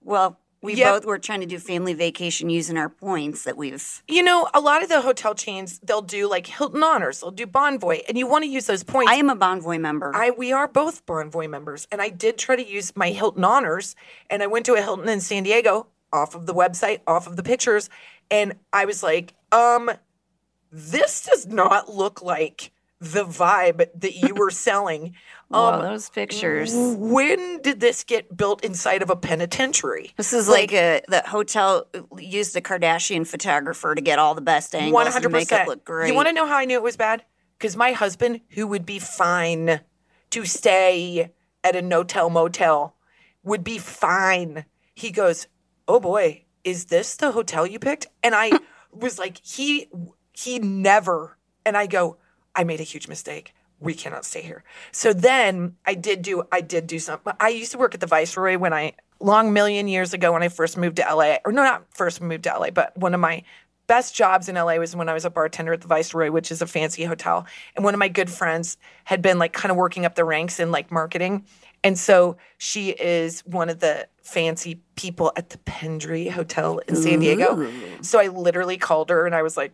[0.02, 0.92] well, we Yep.
[0.94, 4.02] both were trying to do family vacation using our points that we've.
[4.08, 7.46] You know, a lot of the hotel chains, they'll do like Hilton Honors, they'll do
[7.46, 9.12] Bonvoy, and you want to use those points.
[9.12, 10.12] I am a Bonvoy member.
[10.14, 13.94] I we are both Bonvoy members, and I did try to use my Hilton honors,
[14.30, 17.36] and I went to a Hilton in San Diego off of the website, off of
[17.36, 17.90] the pictures,
[18.30, 19.90] and I was like, um,
[20.72, 25.14] this does not look like the vibe that you were selling.
[25.50, 26.72] Um, those pictures.
[26.74, 30.12] when did this get built inside of a penitentiary?
[30.16, 31.87] This is like, a the hotel
[32.18, 35.68] used a Kardashian photographer to get all the best angles One and hundred make it
[35.68, 36.09] look great.
[36.09, 37.24] You want to know how I knew it was bad?
[37.59, 39.80] Because my husband, who would be fine
[40.30, 41.32] to stay
[41.64, 42.96] at a no-tell motel,
[43.42, 44.64] would be fine.
[44.94, 45.46] He goes,
[45.87, 48.50] "Oh boy, is this the hotel you picked?" And I
[48.92, 49.88] was like, "He,
[50.32, 52.18] he never." And I go,
[52.56, 53.54] "I made a huge mistake.
[53.78, 57.20] We cannot stay here." So then I did do, I did do some.
[57.38, 60.48] I used to work at the Viceroy when I long million years ago when I
[60.48, 63.42] first moved to LA, or no, not first moved to LA, but one of my
[63.86, 66.60] best jobs in LA was when I was a bartender at the Viceroy, which is
[66.60, 67.46] a fancy hotel.
[67.74, 70.58] And one of my good friends had been like kind of working up the ranks
[70.58, 71.44] in like marketing.
[71.84, 77.20] And so she is one of the fancy people at the Pendry Hotel in San
[77.20, 77.70] Diego.
[78.00, 79.72] So I literally called her and I was like,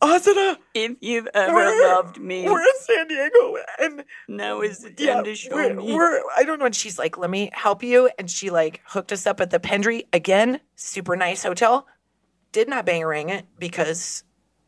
[0.00, 3.56] Azana, if you've ever we're- loved me, We're in San Diego.
[3.80, 5.92] And now is the yeah, time to show we're, me.
[5.94, 6.66] we're- I don't know.
[6.66, 8.08] And she's like, let me help you.
[8.18, 11.86] And she like hooked us up at the Pendry again, super nice hotel.
[12.52, 14.22] Did not bang ring it because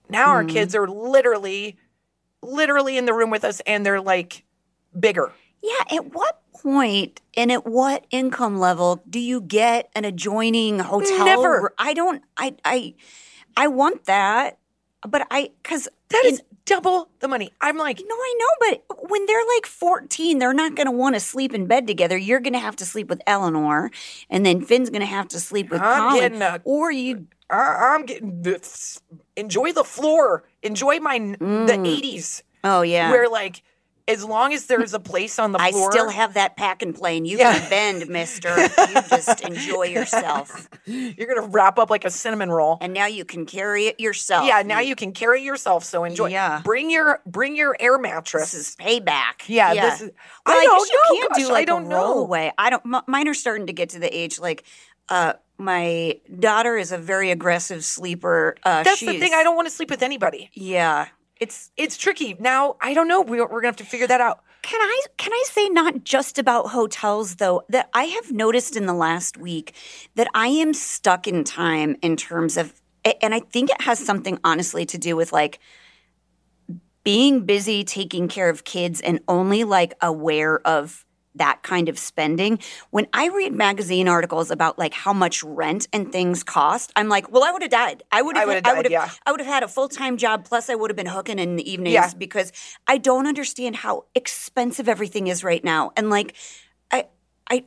[0.09, 0.31] now Mm-hmm.
[0.31, 1.79] our kids are literally,
[2.43, 4.45] literally in the room with us and they're like
[4.99, 5.33] bigger.
[5.63, 11.25] Yeah, at what point and at what income level do you get an adjoining hotel?
[11.25, 11.61] Never.
[11.63, 12.95] r- I don't I I
[13.57, 14.59] I want that,
[15.09, 17.53] but I cuz That is double the money.
[17.61, 21.15] I'm like, no, I know, but when they're like 14, they're not going to want
[21.17, 22.17] to sleep in bed together.
[22.17, 23.91] You're going to have to sleep with Eleanor,
[24.29, 26.21] and then Finn's going to have to sleep with I'm Colin.
[26.21, 28.45] getting a- or you, I- I'm getting.
[29.37, 30.45] Enjoy the floor.
[30.63, 32.91] Enjoy my the 80s oh Mm.
[32.91, 33.63] yeah, where like
[34.11, 35.89] as long as there's a place on the I floor.
[35.89, 37.25] I still have that pack and plane.
[37.25, 37.59] You Yeah.
[37.59, 38.49] can bend, Mister.
[38.91, 42.79] You just enjoy yourself, You're gonna wrap up like a cinnamon roll.
[42.81, 44.47] and now you can carry it yourself.
[44.47, 45.85] Yeah, now you can carry yourself.
[45.85, 46.29] So enjoy.
[46.31, 46.61] Yeah.
[46.65, 48.53] Bring your bring your air mattress.
[48.53, 49.43] This is payback.
[49.47, 50.11] yeah, this is.
[50.47, 51.21] Well, I I, don't guess you know.
[51.21, 52.27] can't gosh, do like I don't a know.
[52.27, 52.53] rollaway.
[52.59, 52.83] I don't.
[52.95, 54.65] m- Mine are starting to get to the age like,
[55.09, 58.57] uh, my daughter is a very aggressive sleeper.
[58.65, 59.35] Uh, That's the thing.
[59.35, 60.51] I don't want to sleep with anybody.
[60.55, 61.09] Yeah,
[61.41, 61.71] it's.
[61.77, 62.37] It's tricky.
[62.39, 63.23] Now, I don't know.
[63.23, 64.43] We're, we're going to have to figure that out.
[64.63, 68.85] Can I can I say not just about hotels though that I have noticed in
[68.85, 69.75] the last week
[70.17, 72.75] that I am stuck in time in terms of
[73.23, 75.61] and I think it has something honestly to do with like
[77.05, 82.59] being busy taking care of kids and only like aware of that kind of spending.
[82.91, 87.31] When I read magazine articles about like how much rent and things cost, I'm like,
[87.31, 88.03] well, I would have died.
[88.11, 88.49] I would have.
[88.65, 88.91] I would have.
[88.93, 89.11] yeah.
[89.25, 90.45] I would have had a full time job.
[90.45, 92.11] Plus, I would have been hooking in the evenings Yeah.
[92.19, 92.53] because
[92.87, 95.93] I don't understand how expensive everything is right now.
[95.97, 96.35] And like,
[96.91, 97.07] I,
[97.49, 97.65] I,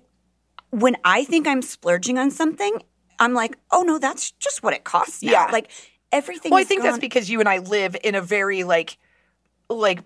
[0.71, 2.81] when I think I'm splurging on something,
[3.19, 5.31] I'm like, oh no, that's just what it costs now.
[5.31, 5.49] Yeah.
[5.51, 5.71] Like
[6.11, 6.51] everything.
[6.51, 8.97] Well, I think that's gone- because you and I live in a very like,
[9.69, 10.01] like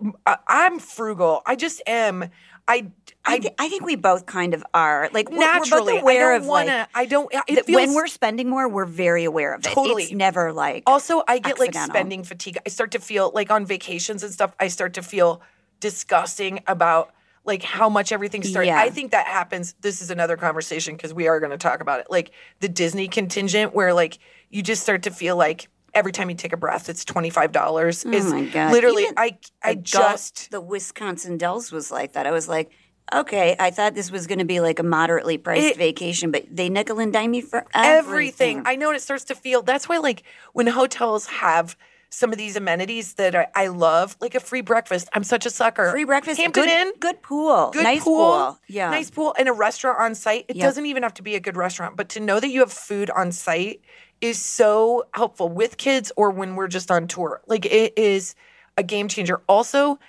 [0.45, 1.41] I'm frugal.
[1.45, 2.29] I just am.
[2.67, 2.91] I,
[3.27, 5.09] I, thi- I think we both kind of are.
[5.13, 5.93] Like we're, naturally.
[5.93, 6.65] we're both aware I don't of wanna.
[6.77, 7.33] like I don't.
[7.47, 9.69] It feels, when we're spending more, we're very aware of it.
[9.73, 10.03] Totally.
[10.03, 12.57] It's never like Also, I get like spending fatigue.
[12.65, 15.41] I start to feel like on vacations and stuff, I start to feel
[15.79, 17.11] disgusting about
[17.45, 18.67] like how much everything starts.
[18.67, 18.79] Yeah.
[18.79, 19.73] I think that happens.
[19.79, 22.07] This is another conversation because we are going to talk about it.
[22.09, 26.35] Like the Disney contingent, where like you just start to feel like every time you
[26.35, 28.05] take a breath, it's twenty five dollars.
[28.05, 28.71] Oh is my God.
[28.73, 32.27] literally Even I I just the Wisconsin Dells was like that.
[32.27, 32.69] I was like,
[33.13, 36.45] okay, I thought this was going to be like a moderately priced It- vacation, but
[36.51, 38.57] they nickel and dime me for everything.
[38.57, 38.61] everything.
[38.65, 39.61] I know and it starts to feel.
[39.61, 41.75] That's why like when hotels have
[42.09, 45.09] some of these amenities that I, I love, like a free breakfast.
[45.13, 45.91] I'm such a sucker.
[45.91, 49.53] Free breakfast, Hampton good, Inn, good pool, good nice pool, Yeah, nice pool, and a
[49.53, 50.45] restaurant on site.
[50.47, 50.63] It Yep.
[50.65, 53.09] doesn't even have to be a good restaurant, but to know that you have food
[53.09, 53.81] on site
[54.21, 57.41] is so helpful with kids or when we're just on tour.
[57.45, 58.35] Like it is
[58.77, 59.41] a game changer.
[59.49, 59.99] Also,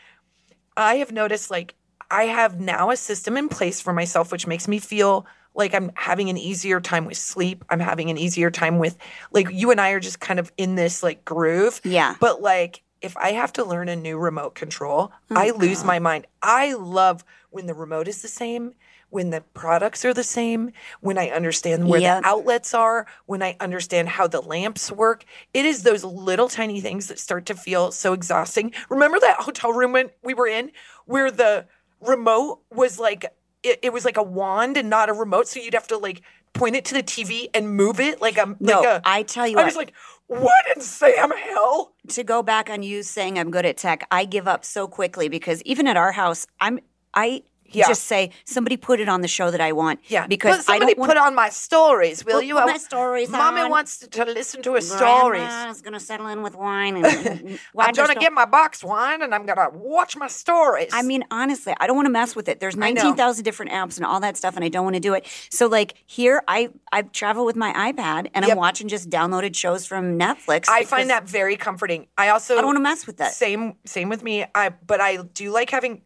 [0.76, 1.74] I have noticed like
[2.10, 5.90] I have now a system in place for myself, which makes me feel like I'm
[5.94, 7.64] having an easier time with sleep.
[7.68, 8.96] I'm having an easier time with
[9.32, 11.80] like you and I are just kind of in this like groove.
[11.84, 12.14] Yeah.
[12.20, 15.98] But like if I have to learn a new remote control, Oh, I lose my
[15.98, 16.26] mind.
[16.42, 18.74] I love when the remote is the same,
[19.10, 22.22] when the products are the same, when I understand where Yep.
[22.22, 25.24] the outlets are, when I understand how the lamps work.
[25.54, 28.72] It is those little tiny things that start to feel so exhausting.
[28.90, 30.72] Remember that hotel room when we were in
[31.06, 31.66] where the
[32.00, 33.26] remote was like
[33.62, 36.22] it, it was like a wand and not a remote, so you'd have to like
[36.54, 39.46] point it to the TV and move it like a No, like a I tell
[39.46, 39.66] you I what.
[39.66, 39.92] was like,
[40.26, 41.94] what in Sam hell?
[42.08, 45.28] to go back on you saying I'm good at tech, I give up so quickly
[45.28, 46.80] because even at our house, I'm
[47.14, 47.86] I Yeah.
[47.88, 50.00] just say somebody put it on the show that I want.
[50.08, 52.54] Yeah, because But somebody I don't put on my stories, will Put- you?
[52.54, 53.70] put I- my stories Mommy on.
[53.70, 55.42] wants to, to listen to her stories.
[55.42, 59.34] Grandma's gonna settle in with wine and, and I'm gonna get my box wine and
[59.34, 60.90] I'm gonna watch my stories.
[60.92, 62.60] I mean, honestly, I don't want to mess with it.
[62.60, 65.26] There's 19,000 different apps and all that stuff, and I don't want to do it.
[65.50, 68.52] So, like, here, I I travel with my iPad and Yep.
[68.52, 70.66] I'm watching just downloaded shows from Netflix.
[70.68, 72.06] I find that very comforting.
[72.16, 73.32] I also I don't want to mess with that.
[73.34, 74.44] Same same with me.
[74.54, 76.02] I but I do like having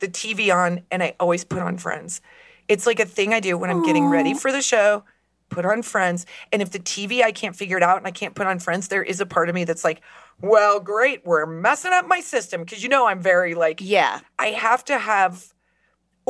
[0.00, 2.20] the TV on and I always put on Friends.
[2.68, 5.04] It's like a thing I do when I'm getting ready for the show.
[5.48, 8.36] Put on Friends, and if the TV I can't figure it out and I can't
[8.36, 10.00] put on Friends, there is a part of me that's like,
[10.40, 14.20] "Well, great, we're messing up my system." Because you know I'm very like, Yeah.
[14.38, 15.52] I have to have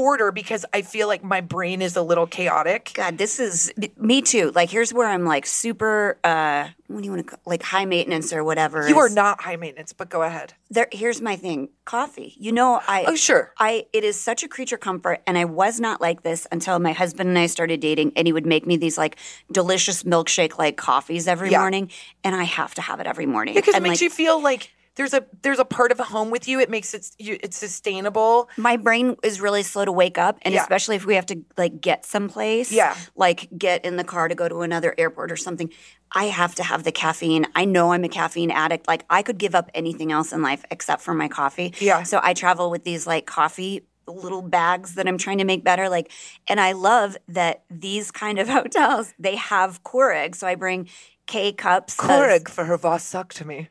[0.01, 2.93] order because I feel like my brain is a little chaotic.
[2.95, 4.51] God, this is me too.
[4.55, 7.85] Like, here's where I'm like super, uh, what do you want to call like high
[7.85, 8.89] maintenance or whatever.
[8.89, 10.55] You are not high maintenance, but go ahead.
[10.71, 12.35] There, here's my thing coffee.
[12.39, 13.05] You know, I.
[13.07, 13.53] Oh, sure.
[13.59, 16.93] I it is such a creature comfort, and I was not like this until my
[16.93, 19.17] husband and I started dating, and he would make me these like
[19.53, 21.59] delicious milkshake like coffees every Yeah.
[21.61, 21.91] morning,
[22.25, 24.71] and I have to have it every morning Because it makes like, you feel like
[25.01, 26.61] there's a there's a part of a home with you.
[26.61, 28.51] It makes it you, it's sustainable.
[28.59, 30.61] my brain is really slow to wake up, and Yeah.
[30.61, 32.95] especially if we have to like get someplace, Yeah.
[33.17, 35.71] like get in the car to go to another airport or something.
[36.13, 37.47] I have to have the caffeine.
[37.55, 38.87] I know I'm a caffeine addict.
[38.87, 41.73] Like I could give up anything else in life except for my coffee.
[41.79, 42.03] Yeah.
[42.03, 45.89] So I travel with these like coffee little bags that I'm trying to make better.
[45.89, 46.11] Like,
[46.47, 50.35] and I love that these kind of hotels they have Keurig.
[50.35, 50.89] So I bring
[51.27, 51.97] K cups.
[51.99, 53.69] of- for her vasectomy.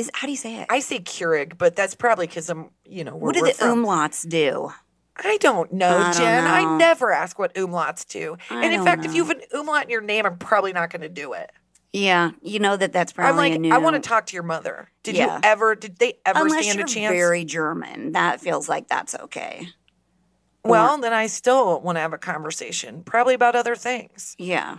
[0.00, 0.66] Is how do you say it?
[0.70, 3.84] I say Keurig, but that's probably because I'm you know what do the from.
[3.84, 4.72] umlauts do?
[5.22, 6.46] I don't know, I don't Jen.
[6.46, 8.36] I never ask what umlauts do.
[8.48, 10.90] I and in fact, if you have an umlaut in your name, I'm probably not
[10.90, 11.50] going to do it.
[11.92, 13.30] Yeah, you know that that's probably.
[13.30, 13.72] I'm like, a new.
[13.74, 14.88] I want to talk to your mother.
[15.02, 15.34] Did Yeah.
[15.34, 15.74] you ever?
[15.74, 17.12] Did they ever Unless stand a chance?
[17.12, 19.68] very German, that feels like that's okay.
[20.64, 24.36] well, then I still want to have a conversation, probably about other things.
[24.38, 24.78] Yeah.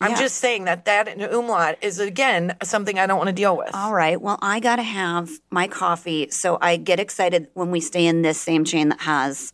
[0.00, 0.18] I'm Yeah.
[0.18, 3.74] just saying that that and umlaut is again something I don't want to deal with.
[3.74, 4.20] All right.
[4.20, 6.28] Well, I got to have my coffee.
[6.30, 9.52] So I get excited when we stay in this same chain that has,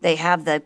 [0.00, 0.62] they have the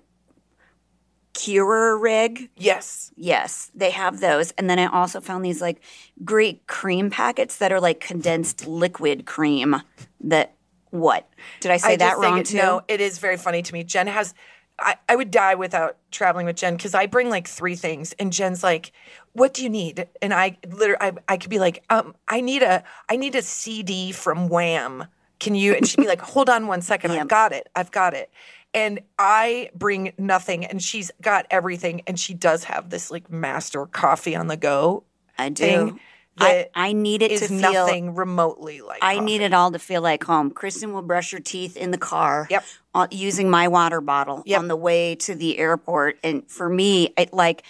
[1.35, 2.51] Cure rig.
[2.57, 3.11] Yes.
[3.17, 4.51] Yes, they have those.
[4.53, 5.81] And then I also found these like
[6.25, 9.77] great cream packets that are like condensed liquid cream.
[10.21, 10.55] That,
[10.91, 11.27] what?
[11.61, 12.59] Did I say I that wrong it- too?
[12.59, 13.83] No, it is very funny to me.
[13.83, 14.35] Jen has.
[14.83, 18.33] I, I would die without traveling with Jen because I bring like three things, and
[18.33, 18.93] Jen's like,
[19.33, 22.63] "What do you need?" And I literally, I, I could be like, "Um, I need
[22.63, 25.07] a, I need a CD from Wham.
[25.41, 28.15] Can you?" And she'd be like, "Hold on one second, I've got it, I've got
[28.15, 28.31] it."
[28.75, 33.87] And I bring nothing, and she's got everything, and she does have this like master
[33.87, 35.05] coffee on the go.
[35.39, 35.65] I do.
[35.65, 36.01] thing
[36.39, 37.59] I, that I need it to feel.
[37.59, 39.03] nothing remotely like.
[39.03, 39.25] I coffee.
[39.27, 40.51] need it all to feel like home.
[40.51, 42.47] Kristen will brush her teeth in the car.
[42.51, 42.65] Yep.
[43.11, 44.59] using my water bottle Yep.
[44.59, 46.19] on the way to the airport.
[46.23, 47.63] And for me, it like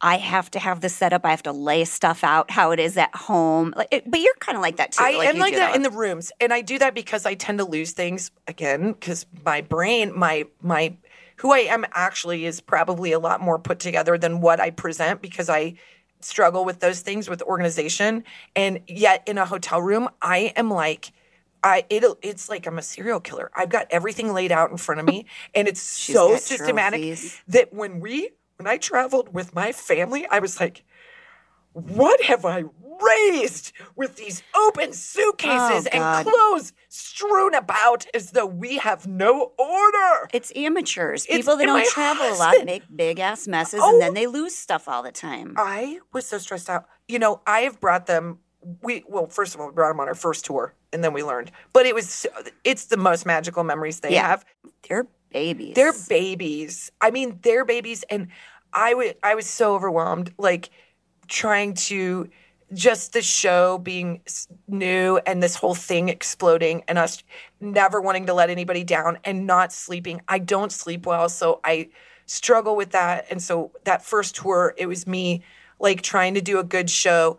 [0.00, 1.24] I have to have the setup.
[1.24, 3.72] I have to lay stuff out how it is at home.
[3.76, 5.02] Like, it, but you're kind of like that too.
[5.02, 7.34] I am you like do that in the rooms, and I do that because I
[7.34, 10.94] tend to lose things again because my brain, my my
[11.36, 15.20] who I am actually is probably a lot more put together than what I present
[15.22, 15.74] because I
[16.20, 21.12] struggle with those things with organization, and yet in a hotel room, I am like.
[21.60, 23.50] I it it's like I'm a serial killer.
[23.52, 27.42] I've got everything laid out in front of me, and it's so systematic trophies.
[27.48, 30.84] that when we when I traveled with my family, I was like,
[31.82, 32.64] what have I
[33.00, 39.52] raised with these open suitcases Oh, and clothes strewn about as though we have no
[39.58, 40.28] order?
[40.32, 41.24] It's amateurs.
[41.26, 43.92] It's- People that don't travel a lot make big ass messes Oh.
[43.92, 44.14] and then oh!
[44.14, 45.54] they lose stuff all the time.
[45.56, 46.86] I was so stressed out.
[47.06, 48.38] You know, I have brought them.
[48.82, 51.22] We well, first of all, we brought them on our first tour, and then we
[51.22, 51.52] learned.
[51.72, 52.26] But it was
[52.64, 54.26] it's the most magical memories they Yeah.
[54.26, 54.44] have.
[54.88, 55.74] They're babies.
[55.76, 56.90] They're babies.
[57.00, 58.26] I mean, they're babies, and
[58.72, 60.70] I was I was so overwhelmed, like
[61.28, 62.28] trying to
[62.72, 64.20] just the show being
[64.66, 67.22] new and this whole thing exploding and us
[67.60, 70.20] never wanting to let anybody down and not sleeping.
[70.28, 71.88] I don't sleep well, so I
[72.26, 73.26] struggle with that.
[73.30, 75.42] And so that first tour, it was me
[75.80, 77.38] like trying to do a good show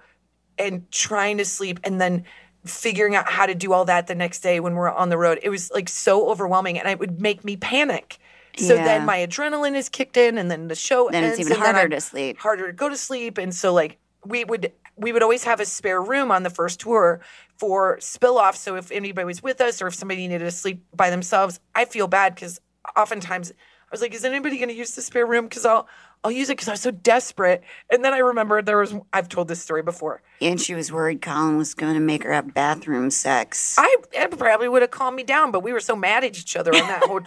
[0.57, 2.25] and trying to sleep and then
[2.65, 5.39] figuring out how to do all that the next day when we're on the road.
[5.43, 8.19] It was like so overwhelming and it would make me panic.
[8.57, 8.83] So Yeah.
[8.83, 11.65] then my adrenaline is kicked in and then the show Then it's ends, even and
[11.65, 12.39] then harder to sleep.
[12.39, 13.37] Harder to go to sleep.
[13.37, 16.81] And so like we would we would always have a spare room on the first
[16.81, 17.21] tour
[17.57, 18.57] for spill off.
[18.57, 21.85] So if anybody was with us or if somebody needed to sleep by themselves, I
[21.85, 22.59] feel bad because
[22.97, 23.55] oftentimes I
[23.91, 25.45] was like, is anybody going to use the spare room?
[25.45, 25.87] Because I'll
[26.23, 27.63] I'll use it because I was so desperate.
[27.89, 30.21] And then I remembered there was I've told this story before.
[30.41, 33.75] and she was worried Colin was going to make her have bathroom sex.
[33.77, 36.57] I it probably would have calmed me down, but we were so mad at each
[36.57, 37.21] other on that whole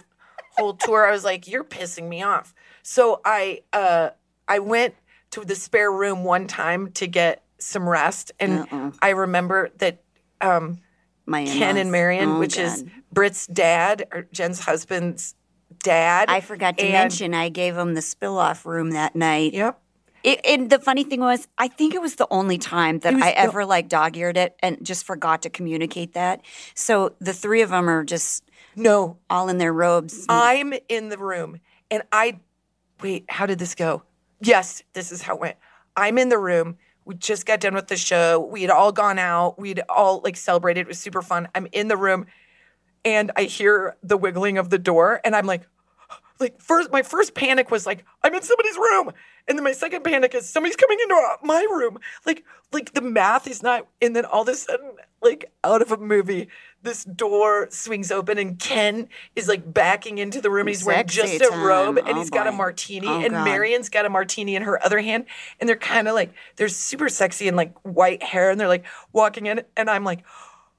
[0.57, 1.07] whole tour.
[1.07, 4.09] I was like, "You're pissing me off." So I uh
[4.47, 4.95] I went
[5.31, 10.03] to the spare room one time to get some rest, and I remember that
[10.41, 10.79] um,
[11.25, 11.77] My Ken in-laws.
[11.81, 12.91] and Marion, Oh, which is God.
[13.13, 15.33] Britt's dad or Jen's husband's
[15.81, 16.29] dad.
[16.29, 19.53] I forgot to and- mention I gave him the spill off room that night.
[19.53, 19.79] Yep.
[20.23, 23.31] It, and the funny thing was, I think it was the only time that I
[23.31, 26.41] the- ever like dog eared it and just forgot to communicate that.
[26.75, 28.43] So the three of them are just
[28.75, 30.25] No, all in their robes.
[30.29, 31.59] I'm in the room
[31.91, 32.39] and I
[33.01, 34.03] wait, how did this go?
[34.41, 35.57] Yes, this is how it went.
[35.95, 36.77] I'm in the room.
[37.05, 38.39] We just got done with the show.
[38.39, 39.59] We had all gone out.
[39.59, 40.81] We'd all like celebrated.
[40.81, 41.47] It was super fun.
[41.53, 42.25] I'm in the room
[43.05, 45.67] and I hear the wiggling of the door and I'm like
[46.39, 49.11] like first my first panic was like I'm in somebody's room.
[49.47, 51.99] And then my second panic is somebody's coming into my room.
[52.25, 55.91] Like like the math is not and then all of a sudden like out of
[55.91, 56.47] a movie
[56.83, 60.67] this door swings open and Ken is like backing into the room.
[60.67, 61.63] He's wearing Sexy just a time.
[61.65, 62.57] robe and Oh, he's got a boy.
[62.57, 63.45] martini Oh, and God.
[63.45, 65.25] Marion's got a martini in her other hand
[65.59, 68.85] and they're kind of like they're super sexy and like white hair and they're like
[69.13, 70.23] walking in and I'm like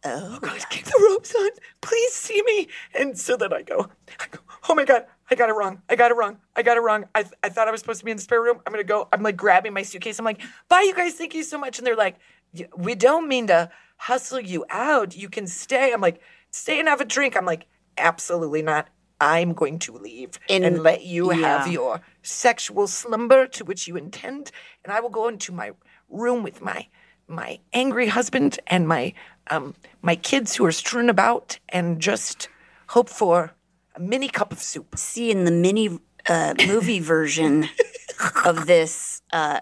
[0.07, 1.49] oh, oh God, keep the robes on.
[1.81, 2.69] Please see me.
[2.99, 3.89] And so then I go,
[4.21, 4.39] I go,
[4.69, 5.81] oh my God, I got it wrong.
[5.89, 6.37] I got it wrong.
[6.55, 7.07] I got it wrong.
[7.15, 8.61] I, th- I thought I was supposed to be in the spare room.
[8.67, 9.09] I'm going to go.
[9.15, 10.19] I'm like grabbing my suitcase.
[10.19, 11.15] I'm like, bye, you guys.
[11.15, 11.79] Thank you so much.
[11.79, 12.17] And they're like,
[12.53, 15.17] "Y- we don't mean to hustle you out.
[15.17, 15.93] You can stay.
[15.93, 16.21] I'm like,
[16.51, 17.37] stay and have a drink.
[17.37, 17.67] I'm like,
[17.99, 18.89] absolutely not.
[19.21, 23.97] I'm going to leave and, And- let you have your sexual slumber to which you
[23.97, 24.51] intend.
[24.85, 25.73] And I will go into my
[26.09, 26.89] room with my
[27.27, 29.15] my angry husband and my
[29.49, 32.49] um, my kids who are strewn about, and just
[32.89, 33.55] hope for
[33.95, 34.99] a mini cup of soup.
[34.99, 37.69] See, in the mini uh, movie version
[38.45, 39.61] of this, uh,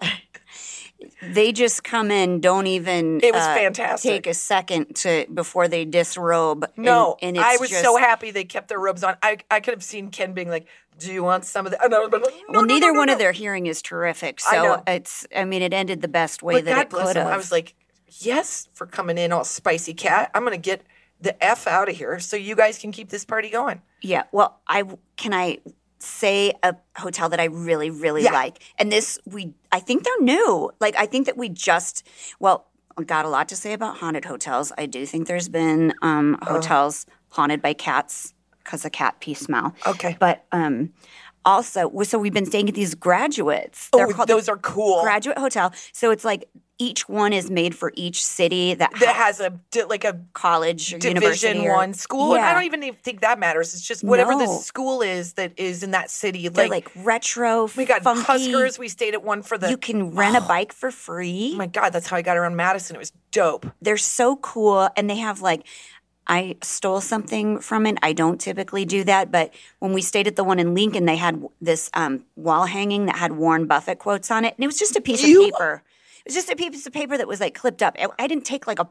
[1.21, 3.19] they just come in, don't even.
[3.23, 4.09] It was uh, fantastic.
[4.09, 6.65] Take a second to before they disrobe.
[6.77, 9.15] No, and, it's I was just, so happy they kept their robes on.
[9.21, 11.93] I I could have seen Ken being like, "Do you want some of that?" And
[11.93, 14.83] I like, no, Well, no, neither no, one of their hearing is terrific, so know.
[14.87, 15.25] it's.
[15.35, 17.27] I mean, it ended the best way But that God it could have.
[17.27, 17.75] I was like,
[18.19, 20.31] yes, for coming in all spicy cat.
[20.33, 20.83] I'm gonna get
[21.21, 23.81] the f out of here so you guys can keep this party going.
[24.01, 24.23] Yeah.
[24.31, 24.83] Well, I
[25.15, 25.59] can I
[26.03, 28.31] say a hotel that I really really Yeah.
[28.33, 30.71] like, and this we I think they're new.
[30.79, 32.05] Like I think that we just
[32.39, 32.67] well
[33.05, 34.71] got a lot to say about haunted hotels.
[34.77, 36.53] I do think there's been um, Uh-huh.
[36.53, 38.33] hotels haunted by cats
[38.63, 39.73] because of cat pee smell.
[39.87, 40.15] Okay.
[40.19, 40.93] But um,
[41.45, 43.89] also, so we've been staying at these graduates.
[43.93, 45.01] Oh, They're Oh, called those are cool.
[45.03, 45.73] graduate hotel.
[45.91, 49.53] So it's like each one is made for each city that, that ha- has a
[49.87, 52.35] like a college or university division or- one school.
[52.35, 53.73] And I don't even think that matters.
[53.73, 56.47] It's just whatever the school is that is in that city.
[56.47, 57.69] They're Like, like, retro.
[57.77, 58.23] we got funky.
[58.23, 58.79] Huskers.
[58.79, 59.69] We stayed at one for the.
[59.69, 61.51] you can rent a bike for free.
[61.53, 62.95] oh my God, that's how I got around Madison.
[62.95, 63.67] It was dope.
[63.81, 65.65] They're so cool, and they have like.
[66.27, 67.97] I stole something from it.
[68.01, 71.17] I don't typically do that, but when we stayed at the one in Lincoln, they
[71.17, 74.77] had this um, wall hanging that had Warren Buffett quotes on it, and it was
[74.79, 75.83] just a piece You- of paper.
[76.25, 77.97] It was just a piece of paper that was like clipped up.
[77.99, 78.87] I, I didn't take like a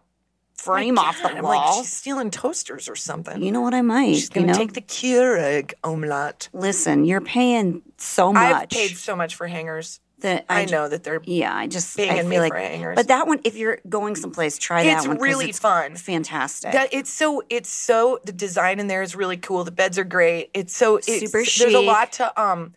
[0.55, 1.77] frame off the I'm wall.
[1.77, 3.43] like, she's stealing toasters or something.
[3.43, 4.13] you know what I might?
[4.15, 4.59] She's gonna you know?
[4.59, 6.51] take the Keurig omelette.
[6.53, 8.55] Listen, you're paying so much.
[8.55, 10.01] I've paid so much for hangers.
[10.23, 11.21] That I, ju- know that they're.
[11.25, 14.99] Yeah, I just I feel like, but that one, if you're going someplace, try that
[14.99, 15.19] It's one.
[15.19, 15.95] really it's fun.
[15.97, 16.73] fantastic.
[16.73, 19.65] That it's so it's so the design in there is really cool.
[19.65, 20.51] The beds are great.
[20.55, 22.75] It's so it's, Super There's a lot to um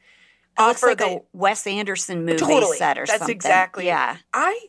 [0.58, 3.36] it looks offer like that- a Wes Anderson movie totally set or that's something.
[3.36, 4.68] exactly Yeah, I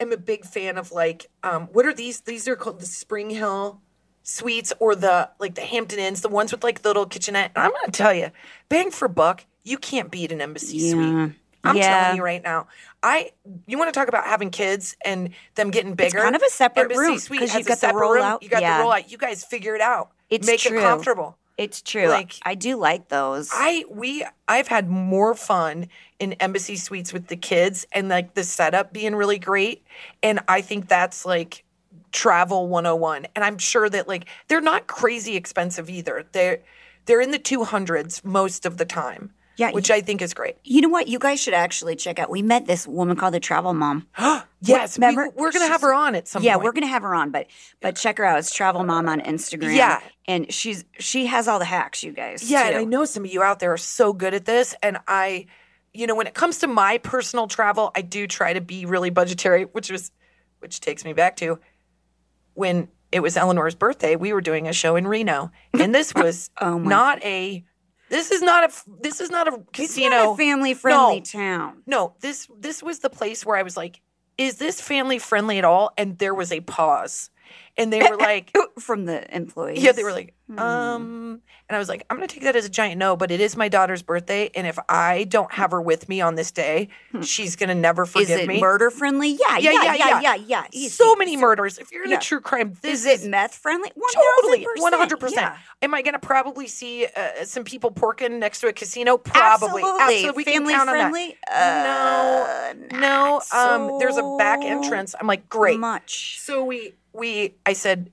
[0.00, 2.20] am a big fan of like um what are these?
[2.22, 3.80] These are called the Spring Hill
[4.22, 7.52] suites or the like the Hampton Inns, the ones with like the little kitchenette.
[7.56, 8.30] And I'm gonna tell you,
[8.68, 10.90] bang for buck, you can't beat an embassy Yeah.
[10.92, 11.32] suite.
[11.64, 12.02] I'm Yeah.
[12.02, 12.66] telling you right now.
[13.02, 13.32] I
[13.66, 16.18] you want to talk about having kids and them getting bigger?
[16.20, 18.18] kind of a separate Embassy room, suite 'cause has you've got the room.
[18.22, 18.42] rollout.
[18.42, 18.78] You got Yeah.
[18.78, 19.10] the rollout.
[19.10, 20.10] You guys figure it out.
[20.30, 20.78] It's Make true.
[20.78, 21.36] it comfortable.
[21.56, 22.06] it's true.
[22.06, 23.50] Like- I do like those.
[23.52, 25.88] I we I've had more fun
[26.20, 29.84] in embassy suites with the kids and like the setup being really great.
[30.22, 31.64] And I think that's like
[32.12, 33.26] travel 101.
[33.34, 36.26] And I'm sure that like they're not crazy expensive either.
[36.30, 36.60] They're
[37.06, 39.32] they're in the 200s most of the time.
[39.58, 40.56] Yeah, Which I think is great.
[40.62, 41.08] you know what?
[41.08, 42.30] You guys should actually check out.
[42.30, 44.06] We met this woman called the Travel Mom.
[44.60, 45.28] Yes, remember?
[45.36, 46.64] we, are gonna have her on at some yeah, point.
[46.64, 47.46] we're gonna have her on, but
[47.80, 48.40] but check her out.
[48.40, 49.76] It's Travel Mom on Instagram.
[49.76, 50.00] Yeah.
[50.26, 52.50] and she's she has all the hacks, you guys.
[52.50, 52.76] Yeah, and.
[52.76, 54.74] I know some of you out there are so good at this.
[54.82, 55.46] And I,
[55.94, 59.10] you know, when it comes to my personal travel, I do try to be really
[59.10, 60.10] budgetary, which was,
[60.58, 61.60] which takes me back to
[62.54, 64.16] when it was Eleanor's birthday.
[64.16, 67.64] We were doing a show in Reno, and this was Oh not a.
[68.08, 68.72] This is not a.
[69.02, 70.34] This is not a casino.
[70.36, 71.24] family friendly No.
[71.24, 71.82] town.
[71.86, 74.00] No, this this was the place where I was like,
[74.38, 77.30] "Is this family friendly at all?" And there was a pause,
[77.76, 79.82] and they were like, From the employees.
[79.82, 80.58] Yeah, they were like, Hmm.
[80.58, 83.38] um, and I was like, I'm gonna take that as a giant no, but it
[83.38, 86.88] is my daughter's birthday, and if I don't have her with me on this day,
[87.20, 88.18] she's gonna never Hmm.
[88.20, 88.58] Is forgive it me.
[88.60, 89.28] murder friendly?
[89.32, 90.64] Yeah, yeah, yeah, yeah, yeah, yeah.
[90.72, 90.88] Easy.
[90.88, 91.76] So many murders.
[91.76, 92.20] If you're into Yeah.
[92.20, 93.90] true crime, this Is it meth friendly?
[94.14, 94.80] totally 1000%.
[94.80, 95.52] one hundred percent.
[95.82, 99.18] Am I gonna probably see uh, some people porking next to a casino?
[99.18, 99.82] Probably.
[99.82, 100.30] Absolutely.
[100.30, 101.10] We can Family count on that.
[101.10, 101.36] friendly?
[101.52, 103.42] Uh, no, no.
[103.52, 105.14] not Um, there's a back entrance.
[105.20, 105.78] I'm like, great.
[105.78, 106.38] Much.
[106.40, 108.10] So we we I said,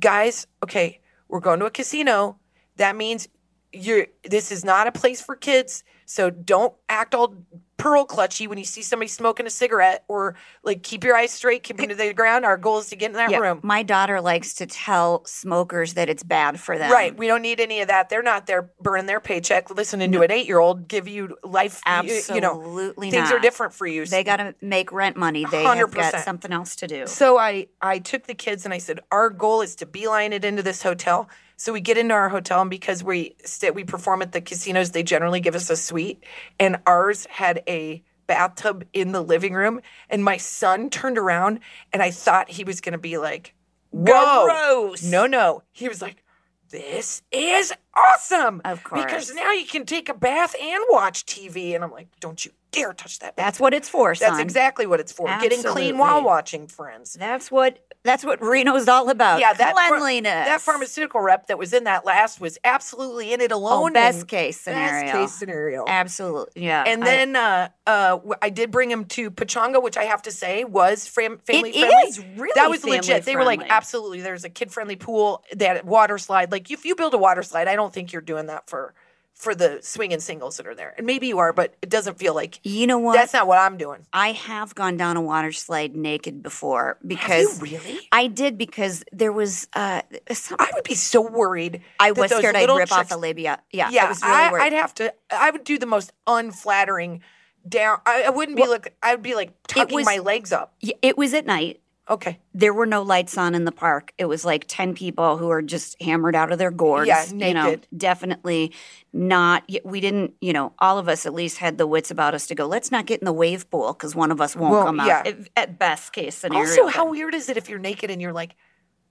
[0.00, 2.38] guys, okay, we're going to a casino.
[2.76, 3.28] That means
[3.72, 5.84] you're this is not a place for kids.
[6.06, 7.34] So don't act all
[7.78, 11.62] pearl clutchy when you see somebody smoking a cigarette or like keep your eyes straight,
[11.62, 12.44] keep them to the ground.
[12.44, 13.60] Our goal is to get in that Yeah, room.
[13.62, 16.90] my daughter likes to tell smokers that it's bad for them.
[16.90, 17.16] Right.
[17.16, 18.08] We don't need any of that.
[18.08, 21.80] They're not there burning their paycheck, listening to an eight year old give you life.
[22.04, 24.04] you- You know, Absolutely things are different for you.
[24.04, 25.44] They got to make rent money.
[25.48, 25.94] They have 100%.
[26.12, 27.06] got something else to do.
[27.06, 30.44] So I I took the kids and I said, our goal is to beeline it
[30.44, 31.28] into this hotel.
[31.58, 34.92] So we get into our hotel, and because we st- we perform at the casinos,
[34.92, 36.22] they generally give us a suite,
[36.60, 39.80] and ours had a bathtub in the living room.
[40.08, 41.58] And my son turned around,
[41.92, 43.54] and I thought he was going to be like,
[43.90, 45.02] "Whoa, Gross.
[45.02, 46.22] no, no." He was like,
[46.70, 49.04] "This is awesome." Of course.
[49.04, 51.74] because now you can take a bath and watch TV.
[51.74, 53.36] And I'm like, "Don't you dare touch that.
[53.36, 54.30] That's what it's for, son.
[54.30, 55.26] That's exactly what it's for.
[55.40, 57.14] Getting clean while watching Friends.
[57.14, 59.40] That's what that's what Reno's all about.
[59.40, 60.46] Yeah, that ph- cleanliness.
[60.46, 63.90] that pharmaceutical rep that was in that last was absolutely in it alone.
[63.90, 65.02] Oh, best case scenario.
[65.04, 65.84] Best case scenario.
[65.86, 66.62] Absolutely.
[66.62, 66.84] Yeah.
[66.86, 70.30] And I- then uh, uh, I did bring him to Pachanga, which I have to
[70.30, 72.08] say was fam- family It friendly.
[72.08, 73.24] is really that was legit.
[73.24, 74.20] They were like, absolutely.
[74.20, 76.52] There's a kid friendly pool, that water slide.
[76.52, 78.94] Like if you build a water slide, I don't think you're doing that for
[79.38, 80.94] for the swinging singles that are there.
[80.98, 83.14] And maybe you are, but it doesn't feel like you know what?
[83.14, 84.04] that's not what I'm doing.
[84.12, 88.00] I have gone down a water slide naked before because You really?
[88.10, 91.82] I did because there was uh some, I would be so worried.
[92.00, 93.60] I was scared I'd rip off chicks- a labia.
[93.72, 94.64] Yeah, Yeah, I was really I, worried.
[94.64, 95.14] would have to.
[95.30, 97.22] I would do the most unflattering
[97.68, 98.00] down.
[98.06, 98.96] I, I wouldn't be like.
[99.02, 100.74] I would be like tucking was- my legs up.
[101.02, 101.80] It was at night.
[102.10, 102.38] Okay.
[102.54, 104.12] There were no lights on in the park.
[104.18, 107.08] It was like 10 people who are just hammered out of their gourds.
[107.08, 107.86] Yeah, You know, naked.
[107.96, 108.72] definitely
[109.12, 109.64] not.
[109.84, 112.54] We didn't, you know, all of us at least had the wits about us to
[112.54, 115.00] go, let's not get in the wave pool because one of us won't Well, come
[115.00, 115.06] out.
[115.06, 115.22] yeah.
[115.26, 116.68] At, at best case scenario.
[116.68, 118.54] Also, how weird is it if you're naked and you're like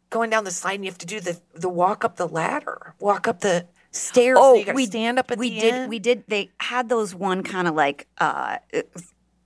[0.09, 2.95] going down the slide and you have to do the the walk up the ladder,
[2.99, 4.37] walk up the stairs.
[4.39, 5.73] Oh, we stand up at we the did.
[5.73, 5.89] end?
[5.89, 6.23] We did.
[6.27, 8.57] They had those one kind of like uh,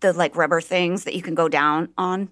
[0.02, 2.30] the like rubber things that you can go down on.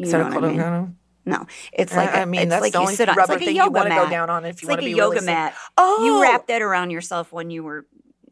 [0.00, 0.96] You Is that know a what I mean?
[1.26, 3.14] No, it's like I a- mean, it's that's like the you only sit on.
[3.16, 4.82] rubber it's like thing you yoga wanna go down on if it's you like a
[4.82, 5.54] be yoga really mat.
[5.76, 6.04] Oh.
[6.04, 7.86] you wrap that around yourself when you were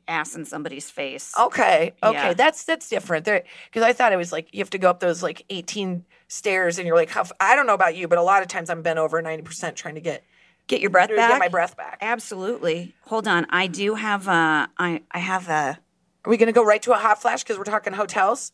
[0.09, 1.35] ass in somebody's face.
[1.39, 2.35] Okay, okay, Yeah.
[2.35, 3.27] that's that's different.
[3.27, 6.79] Because I thought it was like you have to go up those like eighteen stairs,
[6.79, 8.71] and you're like, how, f- I don't know about you, but a lot of times
[8.71, 10.25] I'm bent over ninety percent trying to get
[10.67, 11.31] Get your breath back.
[11.31, 11.99] get my breath back.
[12.03, 12.95] Absolutely.
[13.07, 13.47] Hold on.
[13.51, 14.69] I do have a.
[14.79, 15.79] I I have a.
[16.25, 18.53] Are we gonna go right to a hot flash because we're talking hotels?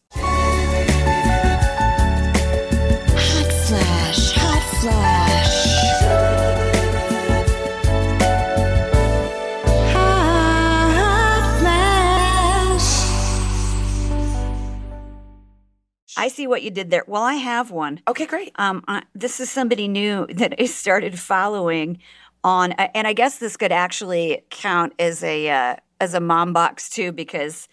[16.16, 17.04] I see what you did there.
[17.06, 18.00] Well, I have one.
[18.08, 18.52] Okay, great.
[18.56, 21.98] Um, I, this is somebody new that I started following
[22.42, 26.90] on, and I guess this could actually count as a uh, as a mom box
[26.90, 27.68] too, because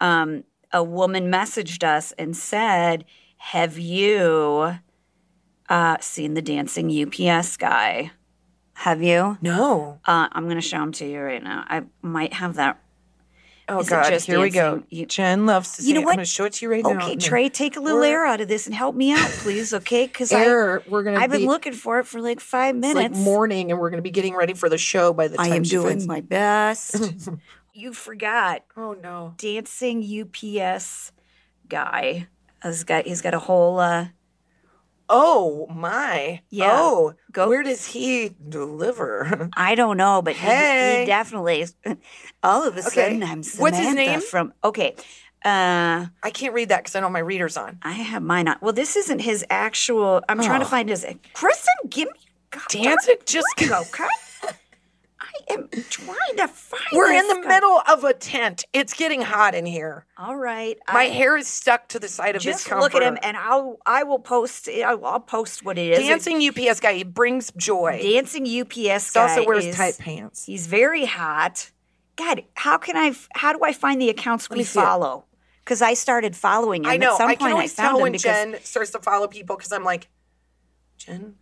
[0.00, 3.04] um, a woman messaged us and said,
[3.36, 4.76] "Have you
[5.68, 8.12] uh, seen the dancing UPS guy?
[8.74, 10.00] Have you?" No.
[10.06, 11.64] Uh, I'm going to show him to you right now.
[11.68, 12.80] I might have that.
[13.66, 14.78] Oh Is God, just here we go.
[14.80, 15.06] dancing?
[15.08, 16.04] Jen loves to You know it.
[16.04, 16.10] what?
[16.12, 16.98] I'm gonna show it to you right now.
[16.98, 19.72] Okay, Trey, take a little We're- air out of this and help me out, please.
[19.72, 22.94] Okay, because Air, we're gonna I've been looking for it for like five It's like
[22.94, 23.18] minutes.
[23.18, 25.62] morning, and we're gonna be getting ready for the show by the time I am
[25.62, 27.30] doing finds- my best.
[27.72, 29.34] you forgot Oh no.
[29.38, 31.12] dancing UPS
[31.68, 32.26] guy.
[32.62, 34.08] He's got he's got a whole uh
[35.08, 36.40] Oh my.
[36.50, 36.70] Yeah.
[36.72, 39.50] Oh, Go- Where does he deliver?
[39.56, 41.00] I don't know, but he, Hey.
[41.00, 41.66] he definitely
[42.42, 42.88] all of a Okay.
[42.88, 44.20] sudden I'm Samantha What's his name?
[44.20, 44.94] from okay.
[45.44, 47.78] Uh I can't read that because I know my reader's on.
[47.82, 48.56] I have mine on.
[48.62, 50.70] Well, this isn't his actual I'm trying to Oh.
[50.70, 52.18] find his Kristen, give me
[52.50, 53.82] God, Dancing, just go,
[55.50, 57.48] am trying to find We're in the guy.
[57.48, 58.64] middle of a tent.
[58.72, 60.06] It's getting hot in here.
[60.18, 60.78] All right.
[60.92, 62.94] My I- hair is stuck to the side of just this comforter.
[62.94, 65.98] look at him and I'll I will post I'll, I'll post what it is.
[65.98, 68.00] Dancing UPS guy, he brings joy.
[68.02, 70.44] dancing UPS he guy also wears is- tight pants.
[70.46, 71.70] He's very hot.
[72.16, 73.12] God, how can I?
[73.34, 75.24] How do I find the accounts we follow?
[75.64, 76.90] Because I started following him.
[76.90, 77.12] I know.
[77.12, 79.26] At some I point, can always I found tell when because Jen starts to follow
[79.26, 80.06] people because I'm like,
[80.96, 81.34] Jen,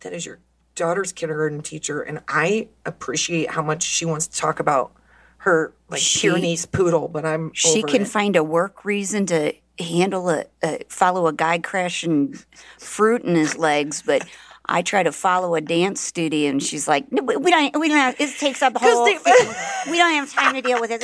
[0.00, 0.40] that is your
[0.78, 4.92] daughter's kindergarten teacher, and I appreciate how much she wants to talk about
[5.38, 8.08] her like She- Pyrenees poodle, but I'm she can it.
[8.08, 12.34] find a work reason to handle a, a follow a guy crushing
[12.78, 14.26] fruit in his legs, but.
[14.70, 17.80] I try to follow a dance studio, and she's like, "No, we don't.
[17.80, 17.96] We don't.
[17.96, 19.06] Have, it takes up the whole.
[19.06, 19.34] they- thing.
[19.90, 21.02] we don't have time to deal with it.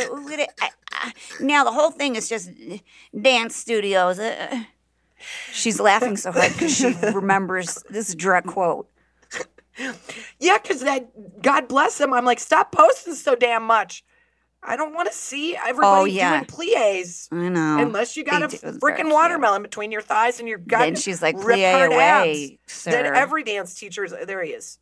[0.61, 2.51] I- I- Now the whole thing is just
[3.19, 4.65] dance studios." Uh,
[5.51, 8.87] She's laughing so hard because she remembers this is a direct quote.
[10.39, 12.13] Yeah, because that God bless him.
[12.13, 14.05] I'm like, stop posting so damn much.
[14.67, 16.31] I don't want to see everybody Oh, yeah.
[16.31, 17.29] doing plies.
[17.31, 17.79] I know.
[17.81, 20.81] Unless you got a They do- freaking watermelon between your thighs and your gut.
[20.81, 22.73] Then she's like, rip "Plie away, abs.
[22.73, 24.43] sir." Then every dance teacher's there.
[24.43, 24.79] He is,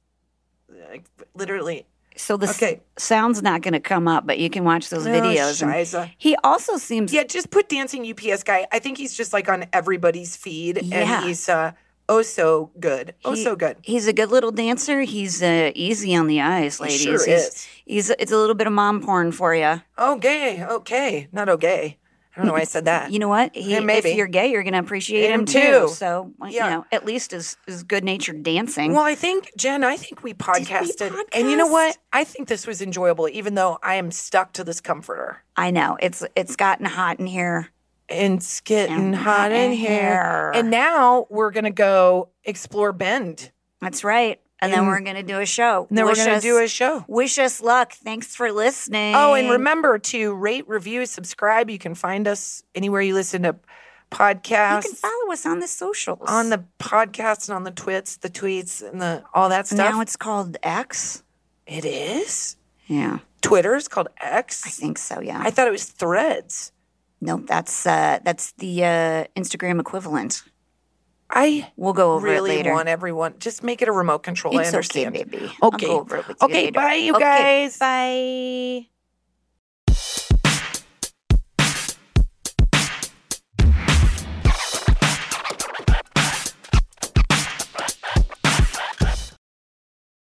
[0.88, 1.86] like, literally.
[2.14, 2.80] So the Okay.
[2.98, 6.10] sound's not going to come up, but you can watch those Oh, videos.
[6.18, 8.66] he also seems Yeah, just put dancing UPS guy.
[8.70, 11.16] I think he's just like on everybody's feed, Yeah.
[11.18, 11.72] and he's uh,
[12.08, 13.76] oh so good, oh he- so good.
[13.82, 15.02] He's a good little dancer.
[15.02, 17.00] He's uh, easy on the eyes, ladies.
[17.00, 17.68] He sure he's, is.
[17.84, 19.80] he's it's a little bit of mom porn for you.
[19.98, 21.98] Oh, gay, okay, not okay.
[22.34, 23.10] I don't know why I said that.
[23.12, 23.54] You know what?
[23.54, 24.08] He, Yeah, maybe.
[24.08, 25.88] If you're gay, you're going to appreciate Him him, too.
[25.88, 26.64] So Yeah.
[26.64, 28.94] you know, at least as as good natured dancing.
[28.94, 31.98] Well, I think Jen, I think we podcasted, and you know what?
[32.10, 35.42] I think this was enjoyable, even though I am stuck to this comforter.
[35.56, 37.68] I know it's it's gotten hot in here.
[38.12, 40.52] It's getting And hot in here.
[40.54, 43.50] And now we're gonna go explore Bend.
[43.80, 44.40] That's right.
[44.60, 45.88] And then we're going to do a show.
[45.88, 47.04] And then Wish we're gonna us- do a show.
[47.08, 47.94] Wish us luck.
[47.94, 49.12] Thanks for listening.
[49.16, 51.68] Oh, and remember to rate, review, subscribe.
[51.68, 53.56] You can find us anywhere you listen to
[54.12, 54.84] podcasts.
[54.84, 56.20] you can follow us on the socials.
[56.28, 59.78] on the podcasts and on the twits, the tweets, and the all that stuff.
[59.78, 61.24] now it's called X.
[61.66, 62.56] it is.
[62.86, 64.64] Yeah, Twitter is called X.
[64.64, 65.20] I think so.
[65.20, 65.40] Yeah.
[65.42, 66.70] I thought it was Threads.
[67.22, 70.42] No, that's uh, that's the uh, Instagram equivalent.
[71.30, 72.72] I We'll go over really it later.
[72.74, 73.38] want everyone.
[73.38, 74.58] Just make it a remote control.
[74.58, 75.14] I It's okay, understand.
[75.14, 75.50] baby.
[75.62, 75.86] Okay.
[75.86, 76.72] go over it with you Okay, later.
[76.72, 77.78] bye, you Okay, guys.
[77.78, 78.88] Bye.